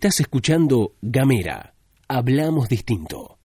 Estás 0.00 0.20
escuchando 0.20 0.94
Gamera. 1.02 1.74
Hablamos 2.08 2.70
distinto. 2.70 3.36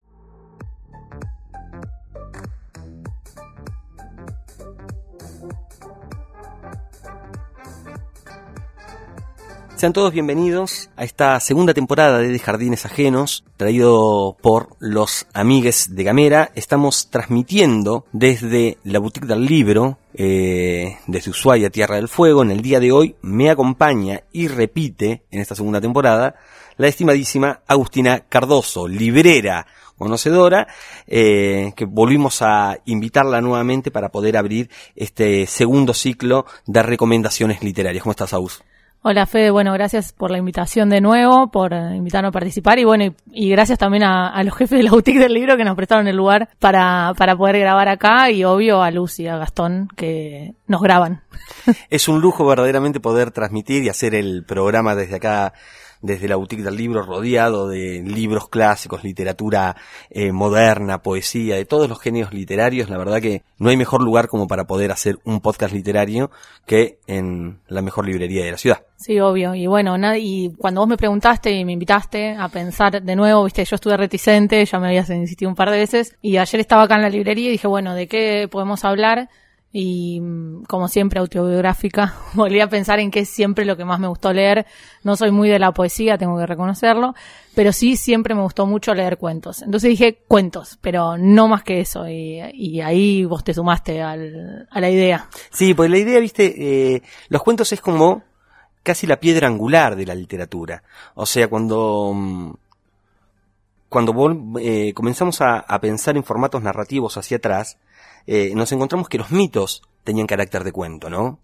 Sean 9.76 9.92
todos 9.92 10.14
bienvenidos 10.14 10.90
a 10.96 11.04
esta 11.04 11.38
segunda 11.42 11.74
temporada 11.74 12.20
de 12.20 12.40
Jardines 12.40 12.86
Ajenos, 12.86 13.44
traído 13.58 14.38
por 14.42 14.78
los 14.80 15.28
amigues 15.34 15.94
de 15.94 16.06
Gamera. 16.06 16.52
Estamos 16.56 17.10
transmitiendo 17.10 18.06
desde 18.14 18.78
la 18.86 19.00
boutique 19.00 19.28
del 19.28 19.46
libro, 19.46 19.98
eh, 20.18 20.98
desde 21.08 21.32
Ushuaia, 21.32 21.70
Tierra 21.70 21.96
del 21.96 22.08
Fuego. 22.08 22.42
En 22.42 22.52
el 22.52 22.62
día 22.62 22.80
de 22.80 22.92
hoy 22.92 23.16
me 23.22 23.50
acompaña 23.50 24.24
y 24.32 24.48
repite 24.48 25.24
en 25.32 25.42
esta 25.42 25.56
segunda 25.56 25.82
temporada 25.82 26.36
la 26.78 26.88
estimadísima 26.88 27.62
Agustina 27.68 28.22
Cardoso, 28.28 28.88
librera 28.88 29.66
conocedora, 29.98 30.68
eh, 31.08 31.72
que 31.76 31.86
volvimos 31.86 32.42
a 32.42 32.78
invitarla 32.86 33.42
nuevamente 33.42 33.92
para 33.92 34.10
poder 34.10 34.38
abrir 34.38 34.70
este 34.96 35.48
segundo 35.48 35.94
ciclo 35.94 36.46
de 36.66 36.84
recomendaciones 36.84 37.64
literarias. 37.64 38.04
¿Cómo 38.04 38.12
estás, 38.12 38.34
Agus? 38.34 38.62
Hola 39.08 39.28
Fede, 39.28 39.52
bueno, 39.52 39.72
gracias 39.72 40.14
por 40.14 40.32
la 40.32 40.40
invitación 40.40 40.90
de 40.90 41.00
nuevo, 41.00 41.52
por 41.52 41.74
invitarnos 41.74 42.30
a 42.30 42.32
participar 42.32 42.80
y 42.80 42.86
bueno, 42.86 43.14
y, 43.32 43.50
gracias 43.52 43.78
también 43.78 44.02
a, 44.02 44.44
los 44.44 44.56
jefes 44.56 44.80
de 44.80 44.84
la 44.84 44.90
boutique 44.90 45.20
del 45.20 45.32
libro 45.32 45.56
que 45.58 45.64
nos 45.64 45.76
prestaron 45.76 46.08
el 46.08 46.16
lugar 46.16 46.50
para, 46.58 47.14
para 47.16 47.36
poder 47.36 47.60
grabar 47.60 47.88
acá 47.88 48.32
y 48.32 48.44
obvio 48.44 48.82
a 48.82 48.90
Luz 48.90 49.20
y 49.20 49.28
a 49.28 49.38
Gastón 49.38 49.90
que 49.96 50.56
nos 50.66 50.82
graban. 50.82 51.22
Es 51.92 52.08
un 52.08 52.20
lujo 52.20 52.48
verdaderamente 52.48 53.00
poder 53.00 53.30
transmitir 53.30 53.84
y 53.84 53.90
hacer 53.90 54.16
el 54.16 54.44
programa 54.44 54.96
desde 54.96 55.18
acá 55.18 55.54
desde 56.06 56.28
la 56.28 56.36
boutique 56.36 56.64
del 56.64 56.76
libro, 56.76 57.02
rodeado 57.04 57.68
de 57.68 58.04
libros 58.04 58.50
clásicos, 58.50 59.04
literatura 59.04 59.76
eh, 60.10 60.32
moderna, 60.32 61.02
poesía, 61.02 61.56
de 61.56 61.66
todos 61.66 61.90
los 61.90 62.00
genios 62.00 62.34
literarios. 62.34 62.90
La 62.90 62.98
verdad 62.98 63.22
que 63.22 63.44
no 63.58 63.70
hay 63.70 63.78
mejor 63.78 64.04
lugar 64.04 64.28
como 64.28 64.48
para 64.48 64.66
poder 64.66 64.92
hacer 64.92 65.18
un 65.24 65.42
podcast 65.42 65.74
literario 65.74 66.32
que 66.66 67.00
en 67.08 67.60
la 67.68 67.82
mejor 67.82 68.06
librería 68.06 68.46
de 68.46 68.52
la 68.52 68.58
ciudad. 68.58 68.84
Sí, 68.98 69.20
obvio. 69.20 69.56
Y 69.56 69.68
bueno, 69.68 69.96
y 70.16 70.54
cuando 70.58 70.82
vos 70.82 70.88
me 70.88 70.98
preguntaste 70.98 71.52
y 71.52 71.66
me 71.66 71.74
invitaste 71.74 72.36
a 72.38 72.48
pensar 72.50 73.02
de 73.02 73.16
nuevo, 73.16 73.44
viste, 73.44 73.66
yo 73.66 73.76
estuve 73.76 73.98
reticente, 73.98 74.64
ya 74.66 74.80
me 74.80 74.88
habías 74.88 75.10
insistido 75.10 75.50
un 75.50 75.56
par 75.56 75.72
de 75.72 75.78
veces, 75.78 76.16
y 76.22 76.38
ayer 76.38 76.62
estaba 76.62 76.84
acá 76.84 76.96
en 76.96 77.02
la 77.02 77.10
librería 77.10 77.50
y 77.50 77.52
dije, 77.52 77.68
bueno, 77.68 77.94
¿de 77.94 78.08
qué 78.08 78.48
podemos 78.50 78.86
hablar? 78.86 79.30
Y 79.78 80.22
como 80.70 80.88
siempre 80.88 81.20
autobiográfica, 81.20 82.14
volví 82.34 82.62
a 82.62 82.70
pensar 82.70 83.00
en 83.00 83.12
qué 83.12 83.20
es 83.20 83.30
siempre 83.30 83.66
lo 83.66 83.76
que 83.76 83.84
más 83.84 84.00
me 84.00 84.08
gustó 84.08 84.32
leer. 84.32 84.66
No 85.04 85.18
soy 85.18 85.32
muy 85.32 85.50
de 85.50 85.60
la 85.60 85.74
poesía, 85.74 86.18
tengo 86.18 86.38
que 86.38 86.46
reconocerlo, 86.46 87.14
pero 87.56 87.74
sí 87.74 87.98
siempre 87.98 88.34
me 88.36 88.42
gustó 88.42 88.66
mucho 88.66 88.94
leer 88.94 89.18
cuentos. 89.18 89.62
Entonces 89.64 89.90
dije 89.90 90.20
cuentos, 90.30 90.80
pero 90.80 91.18
no 91.18 91.50
más 91.50 91.64
que 91.64 91.82
eso 91.82 92.08
y, 92.08 92.80
ahí 92.80 93.26
vos 93.26 93.44
te 93.44 93.54
sumaste 93.54 94.02
al, 94.02 94.66
a 94.72 94.80
la 94.80 94.90
idea. 94.90 95.28
Sí, 95.50 95.74
pues 95.74 95.92
la 95.92 95.98
idea, 95.98 96.22
viste, 96.22 96.94
eh, 96.96 97.02
los 97.28 97.44
cuentos 97.44 97.74
es 97.74 97.82
como 97.82 98.24
casi 98.82 99.08
la 99.08 99.20
piedra 99.20 99.48
angular 99.48 99.98
de 99.98 100.06
la 100.06 100.16
literatura. 100.16 100.84
O 101.16 101.26
sea, 101.26 101.50
cuando 101.50 102.14
mm, 102.16 102.54
cuando 103.96 104.60
eh, 104.60 104.92
comenzamos 104.94 105.40
a, 105.40 105.66
pensar 105.80 106.18
en 106.18 106.26
formatos 106.26 106.62
narrativos 106.62 107.16
hacia 107.16 107.38
atrás, 107.38 107.80
eh, 108.28 108.52
nos 108.54 108.70
encontramos 108.74 109.08
que 109.08 109.18
los 109.18 109.32
mitos 109.32 109.84
tenían 110.04 110.28
carácter 110.28 110.66
de 110.66 110.74
cuento, 110.74 111.10
¿no? 111.10 111.40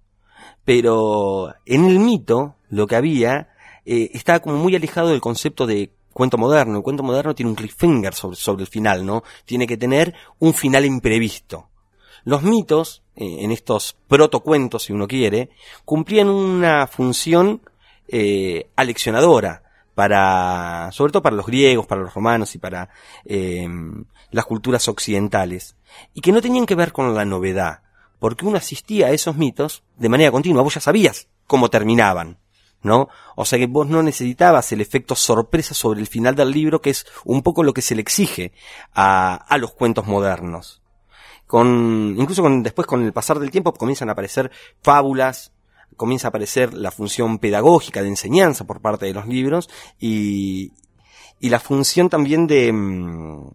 Pero 0.65 1.55
en 1.65 1.85
el 1.85 1.99
mito 1.99 2.57
lo 2.67 2.87
que 2.87 2.97
había 2.97 3.51
eh, 3.85 4.09
estaba 4.13 4.41
como 4.41 4.57
muy 4.57 4.75
alejado 4.75 5.07
del 5.07 5.21
concepto 5.21 5.65
de 5.65 5.93
cuento 6.11 6.37
moderno. 6.37 6.75
El 6.75 6.83
cuento 6.83 7.03
moderno 7.03 7.33
tiene 7.33 7.51
un 7.51 7.55
cliffhanger 7.55 8.13
sobre, 8.13 8.35
sobre 8.35 8.63
el 8.63 8.67
final, 8.67 9.05
¿no? 9.05 9.23
Tiene 9.45 9.65
que 9.65 9.77
tener 9.77 10.13
un 10.39 10.53
final 10.53 10.83
imprevisto. 10.83 11.69
Los 12.25 12.43
mitos, 12.43 13.01
eh, 13.15 13.37
en 13.39 13.51
estos 13.53 13.95
protocuentos, 14.09 14.83
si 14.83 14.91
uno 14.91 15.07
quiere, 15.07 15.51
cumplían 15.85 16.27
una 16.27 16.85
función 16.85 17.61
aleccionadora 18.75 19.70
para, 19.95 20.89
sobre 20.91 21.11
todo 21.11 21.21
para 21.21 21.35
los 21.35 21.45
griegos, 21.45 21.85
para 21.85 22.01
los 22.01 22.13
romanos 22.13 22.55
y 22.55 22.59
para 22.59 22.89
eh, 23.25 23.67
las 24.31 24.45
culturas 24.45 24.87
occidentales 24.87 25.75
y 26.13 26.21
que 26.21 26.31
no 26.31 26.41
tenían 26.41 26.65
que 26.65 26.75
ver 26.75 26.91
con 26.91 27.13
la 27.13 27.25
novedad, 27.25 27.81
porque 28.19 28.45
uno 28.45 28.57
asistía 28.57 29.07
a 29.07 29.11
esos 29.11 29.35
mitos 29.35 29.83
de 29.97 30.09
manera 30.09 30.31
continua, 30.31 30.63
vos 30.63 30.75
ya 30.75 30.81
sabías 30.81 31.27
cómo 31.47 31.69
terminaban, 31.69 32.37
¿no? 32.81 33.09
O 33.35 33.45
sea 33.45 33.59
que 33.59 33.67
vos 33.67 33.87
no 33.87 34.01
necesitabas 34.03 34.71
el 34.71 34.81
efecto 34.81 35.15
sorpresa 35.15 35.73
sobre 35.73 35.99
el 35.99 36.07
final 36.07 36.35
del 36.35 36.51
libro, 36.51 36.81
que 36.81 36.91
es 36.91 37.05
un 37.25 37.41
poco 37.41 37.63
lo 37.63 37.73
que 37.73 37.81
se 37.81 37.95
le 37.95 38.01
exige 38.01 38.53
a, 38.93 39.35
a 39.35 39.57
los 39.57 39.73
cuentos 39.73 40.07
modernos. 40.07 40.81
Con, 41.45 42.15
incluso 42.17 42.41
con, 42.41 42.63
después 42.63 42.87
con 42.87 43.03
el 43.03 43.11
pasar 43.11 43.37
del 43.37 43.51
tiempo 43.51 43.73
comienzan 43.73 44.07
a 44.07 44.13
aparecer 44.13 44.51
fábulas, 44.81 45.51
comienza 46.01 46.27
a 46.27 46.29
aparecer 46.29 46.73
la 46.73 46.89
función 46.89 47.37
pedagógica 47.37 48.01
de 48.01 48.07
enseñanza 48.07 48.65
por 48.65 48.81
parte 48.81 49.05
de 49.05 49.13
los 49.13 49.27
libros 49.27 49.69
y, 49.99 50.73
y 51.39 51.49
la 51.49 51.59
función 51.59 52.09
también 52.09 52.47
de, 52.47 52.73
mm, 52.73 53.51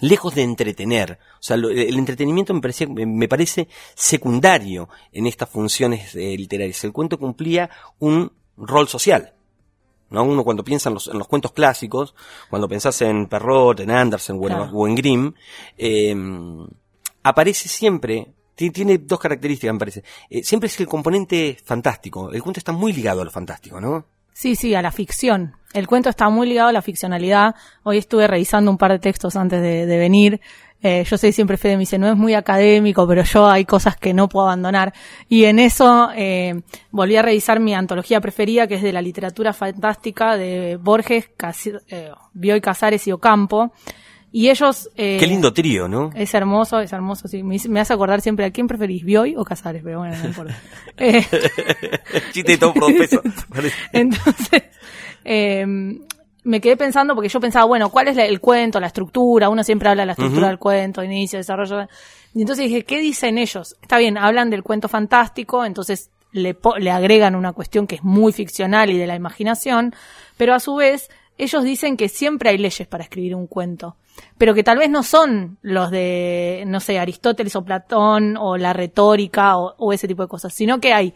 lejos 0.00 0.34
de 0.34 0.42
entretener. 0.42 1.18
O 1.34 1.42
sea, 1.42 1.56
el 1.56 1.98
entretenimiento 1.98 2.54
me, 2.54 2.62
parecía, 2.62 2.86
me 2.88 3.28
parece 3.28 3.68
secundario 3.94 4.88
en 5.12 5.26
estas 5.26 5.50
funciones 5.50 6.14
eh, 6.14 6.34
literarias. 6.38 6.82
El 6.84 6.92
cuento 6.92 7.18
cumplía 7.18 7.68
un 7.98 8.32
rol 8.56 8.88
social. 8.88 9.34
¿no? 10.08 10.24
Uno 10.24 10.44
cuando 10.44 10.64
piensa 10.64 10.88
en 10.88 10.94
los, 10.94 11.08
en 11.08 11.18
los 11.18 11.28
cuentos 11.28 11.52
clásicos, 11.52 12.14
cuando 12.48 12.68
pensás 12.68 13.02
en 13.02 13.26
Perrault, 13.26 13.80
en 13.80 13.90
Andersen 13.90 14.40
o 14.40 14.86
en, 14.88 14.94
Grimm, 14.94 15.34
em, 15.76 16.66
aparece 17.22 17.68
siempre, 17.68 18.32
tiene 18.56 18.98
dos 18.98 19.20
características 19.20 19.72
me 19.74 19.78
parece. 19.78 20.02
Eh, 20.30 20.42
siempre 20.42 20.68
es 20.68 20.80
el 20.80 20.86
componente 20.86 21.56
fantástico. 21.62 22.32
El 22.32 22.42
cuento 22.42 22.58
está 22.58 22.72
muy 22.72 22.92
ligado 22.92 23.20
a 23.20 23.24
lo 23.24 23.30
fantástico, 23.30 23.80
¿no? 23.80 24.06
Sí, 24.32 24.54
sí, 24.54 24.74
a 24.74 24.82
la 24.82 24.90
ficción. 24.90 25.54
El 25.72 25.86
cuento 25.86 26.10
está 26.10 26.28
muy 26.28 26.46
ligado 26.46 26.68
a 26.68 26.72
la 26.72 26.82
ficcionalidad. 26.82 27.54
Hoy 27.84 27.98
estuve 27.98 28.26
revisando 28.26 28.70
un 28.70 28.76
par 28.76 28.92
de 28.92 28.98
textos 28.98 29.34
antes 29.34 29.62
de, 29.62 29.86
venir. 29.98 30.40
Eh, 30.82 31.04
yo 31.04 31.16
sé 31.16 31.32
siempre 31.32 31.56
Fede 31.56 31.76
me 31.76 31.80
dice, 31.80 31.98
no 31.98 32.06
es 32.06 32.16
muy 32.16 32.34
académico, 32.34 33.06
pero 33.08 33.22
yo 33.24 33.46
hay 33.46 33.64
cosas 33.64 33.96
que 33.96 34.12
no 34.12 34.28
puedo 34.28 34.46
abandonar. 34.46 34.92
Y 35.28 35.44
en 35.44 35.58
eso 35.58 36.10
eh, 36.14 36.60
volví 36.90 37.16
a 37.16 37.22
revisar 37.22 37.60
mi 37.60 37.74
antología 37.74 38.20
preferida, 38.20 38.66
que 38.66 38.74
es 38.74 38.82
de 38.82 38.92
la 38.92 39.00
literatura 39.00 39.54
fantástica 39.54 40.36
de 40.36 40.76
Borges, 40.76 41.30
eh, 41.88 42.10
Bioy 42.34 42.60
Casares 42.60 43.06
y 43.06 43.12
Ocampo. 43.12 43.72
Y 44.32 44.50
ellos... 44.50 44.90
Eh, 44.96 45.16
Qué 45.18 45.26
lindo 45.26 45.52
trío, 45.52 45.88
¿no? 45.88 46.10
Es 46.14 46.34
hermoso, 46.34 46.80
es 46.80 46.92
hermoso, 46.92 47.28
sí. 47.28 47.42
Me, 47.42 47.80
hace 47.80 47.92
acordar 47.92 48.20
siempre 48.20 48.44
a 48.44 48.50
quién 48.50 48.66
preferís, 48.66 49.04
Bioy 49.04 49.34
o 49.36 49.44
Casares, 49.44 49.82
pero 49.82 50.00
bueno, 50.00 50.16
no 50.16 50.26
importa. 50.26 50.58
eh, 50.98 51.24
Chiste 52.32 52.58
todo 52.58 52.74
por 52.74 52.94
peso. 52.96 53.22
Entonces, 53.92 54.64
eh, 55.24 55.64
me 56.46 56.60
quedé 56.60 56.76
pensando 56.76 57.14
porque 57.14 57.28
yo 57.28 57.40
pensaba, 57.40 57.64
bueno, 57.64 57.90
¿cuál 57.90 58.08
es 58.08 58.16
el 58.18 58.40
cuento, 58.40 58.78
la 58.78 58.86
estructura? 58.86 59.48
Uno 59.48 59.64
siempre 59.64 59.88
habla 59.88 60.02
de 60.02 60.06
la 60.06 60.12
estructura 60.12 60.46
del 60.48 60.58
cuento, 60.58 61.02
inicio, 61.02 61.38
desarrollo. 61.38 61.88
Y 62.34 62.42
entonces 62.42 62.66
dije, 62.66 62.84
¿qué 62.84 62.98
dicen 62.98 63.36
ellos? 63.36 63.76
Está 63.82 63.98
bien, 63.98 64.16
hablan 64.16 64.48
del 64.50 64.62
cuento 64.62 64.88
fantástico, 64.88 65.64
entonces 65.64 66.10
le, 66.30 66.56
le 66.78 66.90
agregan 66.90 67.34
una 67.34 67.52
cuestión 67.52 67.86
que 67.86 67.96
es 67.96 68.04
muy 68.04 68.32
ficcional 68.32 68.90
y 68.90 68.98
de 68.98 69.06
la 69.06 69.16
imaginación, 69.16 69.94
pero 70.36 70.54
a 70.54 70.60
su 70.60 70.76
vez 70.76 71.08
ellos 71.36 71.64
dicen 71.64 71.96
que 71.96 72.08
siempre 72.08 72.50
hay 72.50 72.58
leyes 72.58 72.86
para 72.86 73.02
escribir 73.02 73.34
un 73.34 73.46
cuento 73.46 73.96
pero 74.38 74.54
que 74.54 74.62
tal 74.62 74.78
vez 74.78 74.90
no 74.90 75.02
son 75.02 75.58
los 75.62 75.90
de, 75.90 76.64
no 76.66 76.80
sé, 76.80 76.98
Aristóteles 76.98 77.56
o 77.56 77.64
Platón 77.64 78.36
o 78.36 78.56
la 78.56 78.72
retórica 78.72 79.56
o, 79.56 79.92
ese 79.92 80.08
tipo 80.08 80.22
de 80.22 80.28
cosas, 80.28 80.54
sino 80.54 80.80
que 80.80 80.92
hay 80.92 81.14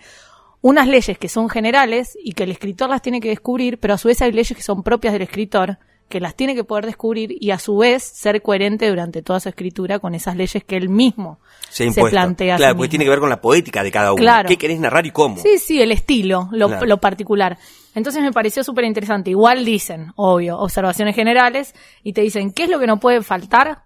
unas 0.62 0.88
leyes 0.88 1.18
que 1.18 1.28
son 1.28 1.48
generales 1.48 2.16
y 2.22 2.32
que 2.32 2.44
el 2.44 2.50
escritor 2.50 2.90
las 2.90 3.02
tiene 3.02 3.20
que 3.20 3.28
descubrir, 3.28 3.78
pero 3.78 3.94
a 3.94 3.98
su 3.98 4.08
vez 4.08 4.20
hay 4.22 4.32
leyes 4.32 4.56
que 4.56 4.62
son 4.62 4.82
propias 4.82 5.12
del 5.12 5.22
escritor 5.22 5.78
que 6.10 6.20
las 6.20 6.34
tiene 6.34 6.56
que 6.56 6.64
poder 6.64 6.86
descubrir 6.86 7.36
y 7.40 7.52
a 7.52 7.58
su 7.58 7.78
vez 7.78 8.02
ser 8.02 8.42
coherente 8.42 8.88
durante 8.88 9.22
toda 9.22 9.38
su 9.38 9.48
escritura 9.48 10.00
con 10.00 10.16
esas 10.16 10.36
leyes 10.36 10.64
que 10.64 10.76
él 10.76 10.88
mismo 10.88 11.38
se, 11.70 11.88
plantea. 11.92 12.56
Claro, 12.56 12.76
porque 12.76 12.90
tiene 12.90 13.04
que 13.04 13.10
ver 13.10 13.20
con 13.20 13.30
la 13.30 13.40
poética 13.40 13.84
de 13.84 13.92
cada 13.92 14.12
uno. 14.12 14.20
Claro. 14.20 14.48
¿Qué 14.48 14.58
querés 14.58 14.80
narrar 14.80 15.06
y 15.06 15.12
cómo? 15.12 15.36
Sí, 15.36 15.58
sí, 15.58 15.80
el 15.80 15.92
estilo, 15.92 16.48
lo, 16.50 16.84
lo 16.84 16.98
particular. 16.98 17.56
Entonces 17.94 18.22
me 18.22 18.32
pareció 18.32 18.64
súper 18.64 18.84
interesante. 18.86 19.30
Igual 19.30 19.64
dicen, 19.64 20.12
obvio, 20.16 20.58
observaciones 20.58 21.14
generales 21.14 21.76
y 22.02 22.12
te 22.12 22.22
dicen, 22.22 22.52
¿qué 22.52 22.64
es 22.64 22.70
lo 22.70 22.80
que 22.80 22.88
no 22.88 22.98
puede 22.98 23.22
faltar? 23.22 23.84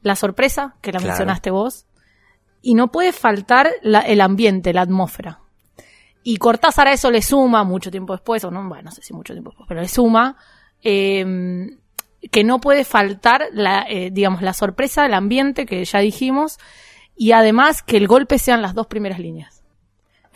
La 0.00 0.16
sorpresa, 0.16 0.76
que 0.80 0.90
la 0.90 1.00
mencionaste 1.00 1.50
vos. 1.50 1.86
Y 2.62 2.74
no 2.74 2.90
puede 2.90 3.12
faltar 3.12 3.68
el 3.82 4.20
ambiente, 4.22 4.72
la 4.72 4.80
atmósfera. 4.80 5.40
Y 6.22 6.38
Cortázar 6.38 6.88
a 6.88 6.92
eso 6.92 7.10
le 7.10 7.20
suma, 7.20 7.62
mucho 7.62 7.90
tiempo 7.90 8.14
después, 8.14 8.42
o 8.44 8.50
no, 8.50 8.66
bueno, 8.66 8.84
no 8.84 8.90
sé 8.90 9.02
si 9.02 9.12
mucho 9.12 9.34
tiempo 9.34 9.50
después, 9.50 9.66
pero 9.68 9.80
le 9.80 9.88
suma, 9.88 10.36
em, 10.82 11.78
que 12.30 12.44
no 12.44 12.60
puede 12.60 12.84
faltar 12.84 13.48
la, 13.52 13.86
eh, 13.88 14.10
digamos, 14.12 14.42
la 14.42 14.52
sorpresa, 14.52 15.06
el 15.06 15.14
ambiente, 15.14 15.66
que 15.66 15.84
ya 15.84 16.00
dijimos, 16.00 16.58
y 17.16 17.32
además 17.32 17.82
que 17.82 17.96
el 17.96 18.06
golpe 18.06 18.38
sean 18.38 18.62
las 18.62 18.74
dos 18.74 18.86
primeras 18.86 19.18
líneas 19.18 19.58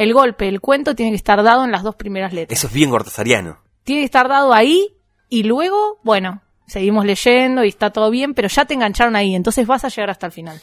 el 0.03 0.15
golpe, 0.15 0.49
el 0.49 0.61
cuento 0.61 0.95
tiene 0.95 1.13
que 1.13 1.17
estar 1.17 1.43
dado 1.43 1.65
en 1.65 1.73
las 1.73 1.83
dos 1.83 1.95
primeras 1.97 2.33
letras. 2.33 2.59
Eso 2.59 2.67
es 2.67 2.73
bien 2.73 2.91
cortesariano. 2.91 3.59
tiene 3.85 4.03
que 4.03 4.07
estar 4.07 4.29
dado 4.29 4.53
ahí 4.53 4.97
y 5.29 5.45
luego, 5.45 5.99
bueno, 6.03 6.43
seguimos 6.67 7.05
leyendo 7.05 7.65
y 7.65 7.69
está 7.69 7.91
todo 7.91 8.11
bien, 8.11 8.35
pero 8.35 8.49
ya 8.49 8.65
te 8.65 8.75
engancharon 8.75 9.17
ahí, 9.17 9.35
entonces 9.35 9.67
vas 9.67 9.85
a 9.85 9.89
llegar 9.89 10.11
hasta 10.11 10.27
el 10.27 10.33
final. 10.33 10.61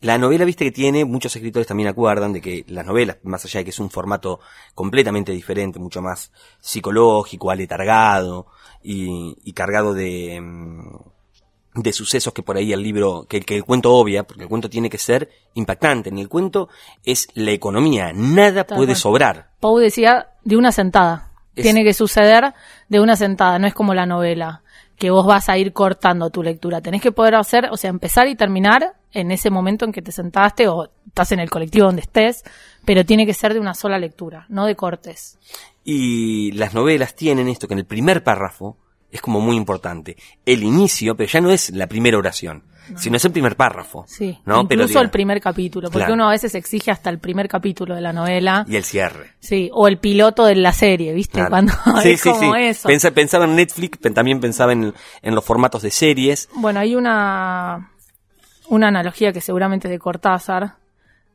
La 0.00 0.18
novela, 0.18 0.44
viste 0.44 0.64
que 0.64 0.72
tiene, 0.72 1.04
muchos 1.04 1.34
escritores 1.34 1.66
también 1.66 1.88
acuerdan 1.88 2.32
de 2.32 2.40
que 2.40 2.64
las 2.68 2.84
novelas, 2.84 3.16
más 3.22 3.44
allá 3.44 3.60
de 3.60 3.64
que 3.64 3.70
es 3.70 3.78
un 3.78 3.90
formato 3.90 4.40
completamente 4.74 5.32
diferente, 5.32 5.78
mucho 5.78 6.02
más 6.02 6.32
psicológico, 6.60 7.50
aletargado 7.50 8.46
y, 8.86 9.36
y 9.44 9.52
cargado 9.52 9.92
de, 9.94 10.40
mm, 10.40 11.80
de 11.82 11.92
sucesos 11.92 12.32
que 12.32 12.42
por 12.42 12.56
ahí 12.56 12.72
el 12.72 12.82
libro, 12.82 13.26
que, 13.28 13.40
que 13.40 13.56
el 13.56 13.64
cuento 13.64 13.92
obvia, 13.92 14.22
porque 14.24 14.44
el 14.44 14.48
cuento 14.48 14.70
tiene 14.70 14.88
que 14.88 14.98
ser 14.98 15.28
impactante. 15.54 16.08
En 16.10 16.18
el 16.18 16.28
cuento 16.28 16.68
es 17.04 17.28
la 17.34 17.50
economía, 17.50 18.12
nada 18.14 18.64
puede 18.66 18.94
sobrar. 18.94 19.50
Pau 19.60 19.76
decía 19.78 20.28
de 20.44 20.56
una 20.56 20.72
sentada. 20.72 21.32
Es- 21.54 21.62
Tiene 21.64 21.84
que 21.84 21.92
suceder 21.94 22.54
de 22.88 23.00
una 23.00 23.16
sentada, 23.16 23.58
no 23.58 23.66
es 23.66 23.74
como 23.74 23.92
la 23.94 24.06
novela, 24.06 24.62
que 24.96 25.10
vos 25.10 25.26
vas 25.26 25.48
a 25.48 25.58
ir 25.58 25.72
cortando 25.72 26.30
tu 26.30 26.42
lectura. 26.42 26.80
Tenés 26.80 27.02
que 27.02 27.12
poder 27.12 27.34
hacer, 27.34 27.68
o 27.70 27.76
sea, 27.76 27.90
empezar 27.90 28.28
y 28.28 28.36
terminar 28.36 28.94
en 29.20 29.30
ese 29.30 29.50
momento 29.50 29.84
en 29.84 29.92
que 29.92 30.02
te 30.02 30.12
sentaste 30.12 30.68
o 30.68 30.88
estás 31.06 31.32
en 31.32 31.40
el 31.40 31.50
colectivo 31.50 31.86
donde 31.86 32.02
estés, 32.02 32.44
pero 32.84 33.04
tiene 33.04 33.24
que 33.26 33.34
ser 33.34 33.54
de 33.54 33.60
una 33.60 33.74
sola 33.74 33.98
lectura, 33.98 34.46
no 34.48 34.66
de 34.66 34.76
cortes. 34.76 35.38
Y 35.84 36.52
las 36.52 36.74
novelas 36.74 37.14
tienen 37.14 37.48
esto 37.48 37.66
que 37.68 37.74
en 37.74 37.78
el 37.80 37.86
primer 37.86 38.22
párrafo 38.22 38.76
es 39.10 39.20
como 39.20 39.40
muy 39.40 39.56
importante. 39.56 40.16
El 40.44 40.62
inicio, 40.62 41.16
pero 41.16 41.30
ya 41.30 41.40
no 41.40 41.50
es 41.50 41.70
la 41.70 41.86
primera 41.86 42.18
oración, 42.18 42.64
sino 42.96 43.16
es 43.16 43.24
el 43.24 43.32
primer 43.32 43.56
párrafo. 43.56 44.04
Sí, 44.06 44.38
¿no? 44.44 44.62
incluso 44.62 44.88
Pero, 44.88 45.00
el 45.00 45.10
primer 45.10 45.40
capítulo, 45.40 45.88
porque 45.88 46.00
Claro. 46.00 46.14
uno 46.14 46.28
a 46.28 46.32
veces 46.32 46.54
exige 46.54 46.90
hasta 46.90 47.08
el 47.10 47.18
primer 47.18 47.48
capítulo 47.48 47.94
de 47.94 48.00
la 48.00 48.12
novela. 48.12 48.64
Y 48.68 48.76
el 48.76 48.84
cierre. 48.84 49.32
Sí, 49.40 49.70
o 49.72 49.88
el 49.88 49.98
piloto 49.98 50.44
de 50.44 50.56
la 50.56 50.72
serie, 50.72 51.12
¿viste? 51.14 51.34
Claro. 51.34 51.50
Cuando 51.50 51.72
sí, 52.02 52.10
es 52.12 52.20
sí, 52.20 52.28
como 52.28 52.54
sí. 52.54 52.60
eso. 52.62 52.88
Pensa- 52.88 53.12
pensaba 53.12 53.44
en 53.46 53.56
Netflix, 53.56 53.98
también 54.12 54.40
pensaba 54.40 54.72
en, 54.72 54.92
en 55.22 55.34
los 55.34 55.44
formatos 55.44 55.82
de 55.82 55.90
series. 55.92 56.48
Bueno, 56.54 56.80
hay 56.80 56.94
una, 56.96 57.90
una 58.68 58.88
analogía 58.88 59.32
que 59.32 59.40
seguramente 59.40 59.88
es 59.88 59.92
de 59.92 59.98
Cortázar, 59.98 60.74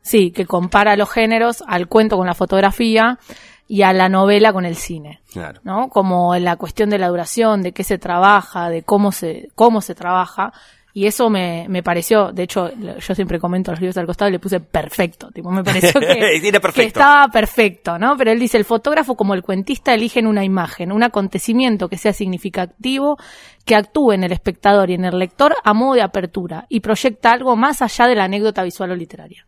sí, 0.02 0.32
que 0.32 0.46
compara 0.46 0.96
los 0.96 1.10
géneros 1.10 1.64
al 1.68 1.88
cuento 1.88 2.18
con 2.18 2.28
la 2.28 2.34
fotografía 2.34 3.20
y 3.68 3.84
a 3.84 3.94
la 3.94 4.10
novela 4.10 4.52
con 4.52 4.66
el 4.66 4.76
cine, 4.76 5.22
Claro. 5.32 5.62
¿no? 5.64 5.90
Como 5.90 6.36
en 6.36 6.44
la 6.44 6.58
cuestión 6.58 6.90
de 6.90 6.98
la 6.98 7.08
duración, 7.08 7.62
de 7.62 7.72
qué 7.72 7.84
se 7.84 7.98
trabaja, 7.98 8.70
de 8.70 8.84
cómo 8.84 9.12
se, 9.12 9.50
cómo 9.56 9.82
se 9.82 9.96
trabaja. 9.96 10.52
Y 10.94 11.06
eso 11.06 11.30
me, 11.30 11.68
me 11.70 11.84
pareció, 11.84 12.32
de 12.32 12.44
hecho, 12.44 12.70
yo 12.74 13.16
siempre 13.16 13.40
comento 13.40 13.72
los 13.72 13.80
libros 13.80 13.98
al 13.98 14.06
costado 14.06 14.30
y 14.30 14.34
le 14.34 14.40
puse 14.40 14.60
perfecto, 14.60 15.30
tipo, 15.32 15.50
me 15.50 15.64
pareció 15.64 16.00
que, 16.00 16.12
Era 16.48 16.60
perfecto. 16.60 16.82
que 16.82 16.88
estaba 16.88 17.28
perfecto, 17.30 17.98
¿no? 17.98 18.16
Pero 18.18 18.32
él 18.32 18.40
dice, 18.40 18.58
el 18.58 18.66
fotógrafo 18.66 19.16
como 19.16 19.34
el 19.34 19.42
cuentista 19.42 19.94
eligen 19.94 20.28
una 20.28 20.44
imagen, 20.44 20.92
un 20.92 21.04
acontecimiento 21.04 21.88
que 21.88 21.98
sea 21.98 22.12
significativo, 22.12 23.18
que 23.66 23.76
actúe 23.76 24.12
en 24.14 24.24
el 24.24 24.32
espectador 24.34 24.90
y 24.90 24.96
en 24.96 25.06
el 25.06 25.18
lector 25.18 25.56
a 25.64 25.74
modo 25.74 25.94
de 25.94 26.02
apertura 26.02 26.66
y 26.68 26.82
proyecta 26.82 27.32
algo 27.32 27.56
más 27.56 27.82
allá 27.82 28.08
de 28.08 28.16
la 28.16 28.26
anécdota 28.26 28.64
visual 28.64 28.92
o 28.92 28.96
literaria. 28.96 29.46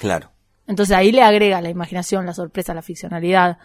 Claro. 0.00 0.30
Entonces 0.66 0.96
ahí 0.96 1.12
le 1.12 1.22
agrega 1.22 1.60
la 1.60 1.70
imaginación, 1.70 2.26
la 2.26 2.32
sorpresa, 2.32 2.74
la 2.74 2.82
ficcionalidad, 2.82 3.58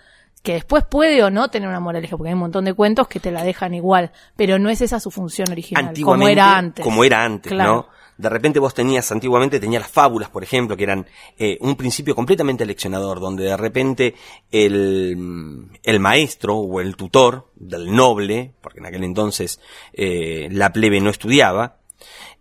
que 0.44 0.53
después 0.53 0.83
puede 0.86 1.21
o 1.24 1.30
no 1.30 1.50
tener 1.50 1.68
una 1.68 1.80
moraleja, 1.80 2.15
porque 2.18 2.30
hay 2.30 2.33
un 2.33 2.39
montón 2.41 2.65
de 2.65 2.74
cuentos 2.74 3.07
que 3.07 3.19
te 3.19 3.31
la 3.31 3.44
dejan 3.44 3.74
igual, 3.74 4.12
pero 4.36 4.57
no 4.59 4.69
es 4.69 4.81
esa 4.81 5.00
su 5.00 5.12
función 5.12 5.51
original, 5.51 5.94
como 6.03 6.27
era 6.27 6.57
antes. 6.57 6.83
Como 6.83 7.03
era 7.03 7.24
antes, 7.24 7.51
Claro. 7.51 7.74
¿no? 7.75 8.00
De 8.18 8.27
repente 8.27 8.59
vos 8.59 8.74
tenías, 8.74 9.09
antiguamente 9.13 9.62
tenías 9.62 9.81
las 9.83 9.91
fábulas, 9.91 10.30
por 10.30 10.44
ejemplo, 10.44 10.75
que 10.75 10.83
eran 10.83 11.06
eh, 11.38 11.57
un 11.62 11.77
principio 11.77 12.13
completamente 12.15 12.65
leccionador, 12.65 13.21
donde 13.21 13.45
de 13.45 13.56
repente 13.56 14.13
el, 14.51 15.68
el 15.83 16.00
maestro 16.00 16.57
o 16.57 16.81
el 16.81 16.95
tutor 16.97 17.50
del 17.56 17.95
noble, 17.95 18.51
porque 18.62 18.80
en 18.80 18.86
aquel 18.88 19.03
entonces 19.06 19.59
eh, 19.94 20.50
la 20.51 20.71
plebe 20.74 21.00
no 21.00 21.09
estudiaba, 21.09 21.77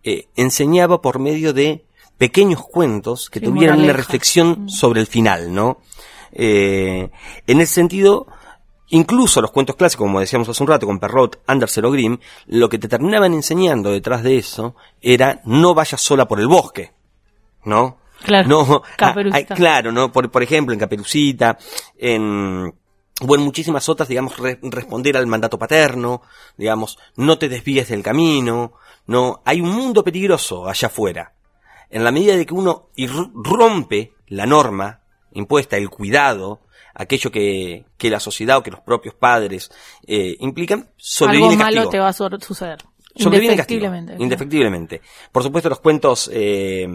eh, 0.03 0.27
enseñaba 0.35 1.01
por 1.01 1.19
medio 1.19 1.53
de 1.53 1.85
pequeños 2.17 2.61
cuentos 2.65 3.29
que 3.29 3.39
Sí, 3.39 3.45
tuvieran 3.45 3.77
una 3.77 3.83
moralejas. 3.87 4.05
reflexión 4.07 4.69
sobre 4.69 4.99
el 4.99 5.07
final, 5.07 5.53
¿no? 5.53 5.79
Eh, 6.31 7.09
en 7.47 7.61
ese 7.61 7.73
sentido, 7.73 8.27
incluso 8.89 9.41
los 9.41 9.51
cuentos 9.51 9.75
clásicos, 9.75 10.05
como 10.05 10.19
decíamos 10.19 10.49
hace 10.49 10.63
un 10.63 10.69
rato 10.69 10.85
con 10.85 10.99
Perrault, 10.99 11.37
Andersen 11.47 11.85
o 11.85 11.91
Grimm, 11.91 12.17
lo 12.47 12.69
que 12.69 12.79
te 12.79 12.87
terminaban 12.87 13.33
enseñando 13.33 13.91
detrás 13.91 14.23
de 14.23 14.37
eso 14.37 14.75
era 15.01 15.41
no 15.45 15.73
vayas 15.73 16.01
sola 16.01 16.27
por 16.27 16.39
el 16.39 16.47
bosque, 16.47 16.91
¿no? 17.65 17.97
Claro, 18.23 18.49
No, 18.49 18.81
ah, 18.91 19.13
ah, 19.33 19.37
claro, 19.55 19.91
¿no? 19.91 20.11
Por, 20.11 20.29
por 20.29 20.43
ejemplo, 20.43 20.73
en 20.73 20.79
Caperucita, 20.79 21.57
en, 21.97 22.73
o 23.21 23.35
en 23.35 23.41
muchísimas 23.41 23.87
otras, 23.89 24.09
digamos, 24.09 24.37
re- 24.37 24.59
responder 24.61 25.15
al 25.17 25.27
mandato 25.27 25.57
paterno, 25.57 26.21
digamos, 26.57 26.97
no 27.15 27.37
te 27.37 27.47
desvíes 27.47 27.87
del 27.89 28.03
camino, 28.03 28.73
no, 29.07 29.41
hay 29.45 29.61
un 29.61 29.69
mundo 29.71 30.03
peligroso 30.03 30.67
allá 30.67 30.87
afuera. 30.87 31.33
En 31.89 32.03
la 32.03 32.11
medida 32.11 32.35
de 32.35 32.45
que 32.45 32.53
uno 32.53 32.89
rompe 33.33 34.13
la 34.27 34.45
norma 34.45 34.98
impuesta, 35.33 35.77
el 35.77 35.89
cuidado, 35.89 36.61
aquello 36.93 37.31
que, 37.31 37.85
que 37.97 38.09
la 38.09 38.19
sociedad 38.19 38.57
o 38.57 38.63
que 38.63 38.71
los 38.71 38.81
propios 38.81 39.15
padres 39.15 39.71
eh, 40.07 40.35
implican, 40.39 40.79
Algo 40.79 40.93
sobreviene 40.97 41.55
malo 41.57 41.75
castigo. 41.75 41.89
te 41.89 41.99
va 41.99 42.07
a 42.09 42.13
su- 42.13 42.29
suceder. 42.41 42.77
Sobreviene 43.15 43.55
castigo. 43.57 43.85
Indefectiblemente. 43.85 44.23
Indefectiblemente. 44.23 45.01
Por 45.31 45.43
supuesto, 45.43 45.69
los 45.69 45.79
cuentos 45.79 46.29
eh, 46.33 46.87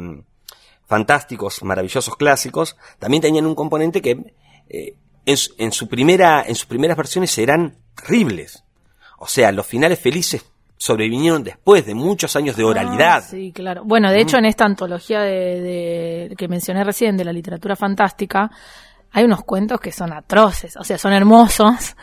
fantásticos, 0.87 1.63
maravillosos, 1.63 2.17
clásicos, 2.17 2.77
también 2.99 3.23
tenían 3.23 3.47
un 3.47 3.55
componente 3.55 4.01
que 4.03 4.35
eh, 4.69 4.95
en, 5.27 5.37
su- 5.37 5.55
en 5.59 5.73
su 5.73 5.89
primera, 5.89 6.43
en 6.47 6.55
sus 6.55 6.67
primeras 6.67 6.97
versiones 6.97 7.37
eran 7.39 7.79
terribles. 7.95 8.65
O 9.19 9.27
sea, 9.27 9.53
los 9.53 9.67
finales 9.67 9.99
felices 9.99 10.45
sobrevinieron 10.85 11.43
después 11.43 11.87
de 11.87 11.95
muchos 11.95 12.37
años 12.37 12.57
de 12.57 12.65
oralidad. 12.65 13.17
Ah, 13.17 13.21
sí, 13.23 13.53
claro. 13.55 13.85
Bueno, 13.87 14.11
de 14.13 14.21
hecho, 14.21 14.37
en 14.37 14.45
esta 14.45 14.67
antología 14.67 15.21
de, 15.21 15.61
de- 16.29 16.35
que 16.37 16.47
mencioné 16.47 16.85
recién 16.85 17.17
de 17.17 17.25
la 17.25 17.33
literatura 17.33 17.75
fantástica, 17.75 18.51
hay 19.11 19.25
unos 19.25 19.45
cuentos 19.45 19.81
que 19.81 19.93
son 19.93 20.13
atroces, 20.13 20.77
o 20.77 20.85
sea, 20.85 20.99
son 20.99 21.15
hermosos, 21.15 21.97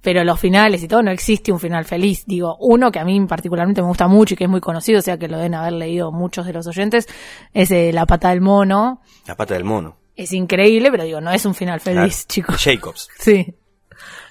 pero 0.00 0.22
los 0.22 0.38
finales 0.38 0.80
y 0.84 0.86
todo 0.86 1.02
no 1.02 1.10
existe 1.10 1.50
un 1.50 1.58
final 1.58 1.84
feliz. 1.84 2.24
Digo, 2.26 2.56
uno 2.60 2.92
que 2.92 3.00
a 3.00 3.04
mí 3.04 3.20
particularmente 3.26 3.82
me 3.82 3.88
gusta 3.88 4.06
mucho 4.06 4.34
y 4.34 4.36
que 4.36 4.44
es 4.44 4.50
muy 4.50 4.60
conocido, 4.60 5.00
o 5.00 5.02
sea, 5.02 5.18
que 5.18 5.26
lo 5.26 5.38
deben 5.38 5.56
haber 5.56 5.72
leído 5.72 6.12
muchos 6.12 6.46
de 6.46 6.52
los 6.52 6.64
oyentes, 6.68 7.08
es 7.52 7.70
eh, 7.72 7.90
La 7.92 8.06
pata 8.06 8.28
del 8.30 8.40
mono. 8.40 9.00
La 9.26 9.34
pata 9.34 9.54
del 9.54 9.64
mono. 9.64 9.96
Es 10.14 10.32
increíble, 10.32 10.92
pero 10.92 11.02
digo, 11.02 11.20
no 11.20 11.32
es 11.32 11.44
un 11.44 11.54
final 11.56 11.80
feliz, 11.80 12.24
Claro. 12.24 12.28
chicos. 12.28 12.62
Jacobs. 12.64 13.08
Sí. 13.18 13.52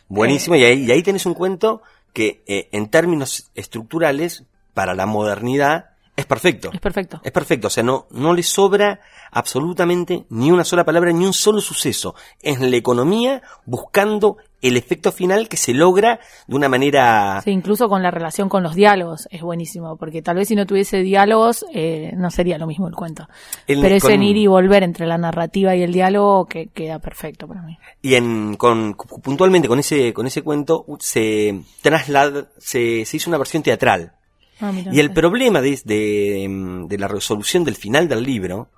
Buenísimo. 0.07 0.55
Y, 0.55 0.63
ahí, 0.63 0.85
y 0.85 0.91
ahí 0.91 1.03
tenés 1.03 1.25
un 1.25 1.33
cuento 1.33 1.81
que 2.17 2.41
eh, 2.47 2.67
en 2.71 2.89
términos 2.89 3.51
estructurales, 3.53 4.43
para 4.73 4.95
la 4.95 5.05
modernidad, 5.05 5.91
es 6.15 6.25
perfecto. 6.25 6.71
Es 6.73 6.79
perfecto. 6.79 7.21
Es 7.23 7.31
perfecto, 7.31 7.67
o 7.67 7.69
sea, 7.69 7.83
no, 7.83 8.07
no 8.09 8.33
le 8.33 8.41
sobra 8.41 9.01
absolutamente 9.29 10.25
ni 10.31 10.49
una 10.51 10.63
sola 10.63 10.83
palabra, 10.83 11.11
ni 11.11 11.27
un 11.27 11.33
solo 11.33 11.61
suceso. 11.61 12.15
Es 12.41 12.59
la 12.59 12.75
economía 12.75 13.43
buscando 13.67 14.37
el 14.61 14.75
efecto 14.75 15.11
final 15.11 15.47
que 15.49 15.57
se 15.57 15.73
logra 15.73 16.19
de 16.47 16.55
una 16.55 16.67
manera... 16.67 17.41
Sí, 17.43 17.51
incluso 17.51 17.87
con 17.89 18.01
la 18.01 18.09
relación 18.11 18.49
con 18.49 18.63
los 18.63 18.73
diálogos 18.75 19.27
es 19.31 19.41
buenísimo, 19.41 19.97
porque 19.97 20.21
tal 20.21 20.37
vez 20.37 20.47
si 20.47 20.55
no 20.55 20.65
tuviese 20.65 20.97
diálogos 21.03 21.63
eh, 21.73 22.11
no 22.15 22.31
sería 22.31 22.57
lo 22.57 22.65
mismo 22.65 22.87
el 22.87 22.95
cuento. 22.95 23.27
El- 23.67 23.81
Pero 23.81 23.95
ese 23.95 24.07
con- 24.15 24.23
ir 24.23 24.35
y 24.37 24.47
volver 24.47 24.81
entre 24.83 25.05
la 25.05 25.17
narrativa 25.19 25.75
y 25.75 25.83
el 25.83 25.93
diálogo 25.93 26.45
que 26.47 26.67
queda 26.67 26.97
perfecto 26.99 27.47
para 27.47 27.61
mí. 27.61 27.77
Y 28.01 28.15
en, 28.15 28.55
con, 28.55 28.95
puntualmente 28.95 29.67
con 29.67 29.77
ese, 29.79 30.11
con 30.13 30.25
ese 30.25 30.41
cuento 30.41 30.85
se 30.99 31.61
traslada, 31.81 32.47
se, 32.57 33.05
se 33.05 33.17
hizo 33.17 33.29
una 33.29 33.37
versión 33.37 33.61
teatral. 33.63 34.13
Ah, 34.59 34.71
Y 34.91 34.99
el 34.99 35.11
problema 35.13 35.61
de, 35.61 35.79
de, 35.85 36.85
de 36.87 36.97
la 36.97 37.07
resolución 37.07 37.63
del 37.63 37.75
final 37.75 38.07
del 38.07 38.23
libro, 38.23 38.69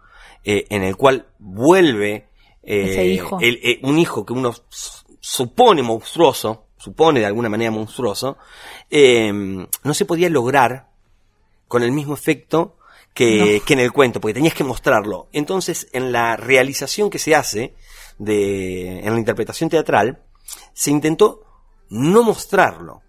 eh, 0.44 0.66
en 0.70 0.84
el 0.84 0.98
cual 0.98 1.28
vuelve 1.40 2.28
eh, 2.64 2.92
Ese 2.92 3.06
hijo. 3.06 3.38
el- 3.40 3.60
eh, 3.64 3.80
un 3.84 3.98
hijo 3.98 4.26
que 4.26 4.34
uno 4.34 4.54
supone 5.20 5.84
monstruoso, 5.84 6.66
supone 6.78 7.20
de 7.20 7.26
alguna 7.26 7.50
manera 7.50 7.72
monstruoso, 7.72 8.38
eh, 8.90 9.32
no 9.32 9.94
se 9.94 10.06
podía 10.06 10.30
lograr 10.30 10.90
con 11.68 11.84
el 11.84 11.92
mismo 11.92 12.14
efecto 12.14 12.78
que, 13.14 13.62
que 13.66 13.74
en 13.74 13.80
el 13.80 13.92
cuento, 13.92 14.22
porque 14.22 14.34
tenías 14.34 14.54
que 14.54 14.64
mostrarlo. 14.64 15.28
Entonces, 15.34 15.88
en 15.94 16.12
la 16.12 16.38
realización 16.38 17.10
que 17.10 17.20
se 17.20 17.36
hace, 17.36 17.76
de, 18.18 19.00
en 19.00 19.14
la 19.14 19.20
interpretación 19.20 19.70
teatral, 19.70 20.22
se 20.74 20.92
intentó 20.92 21.44
no 21.90 22.24
mostrarlo. 22.24 23.02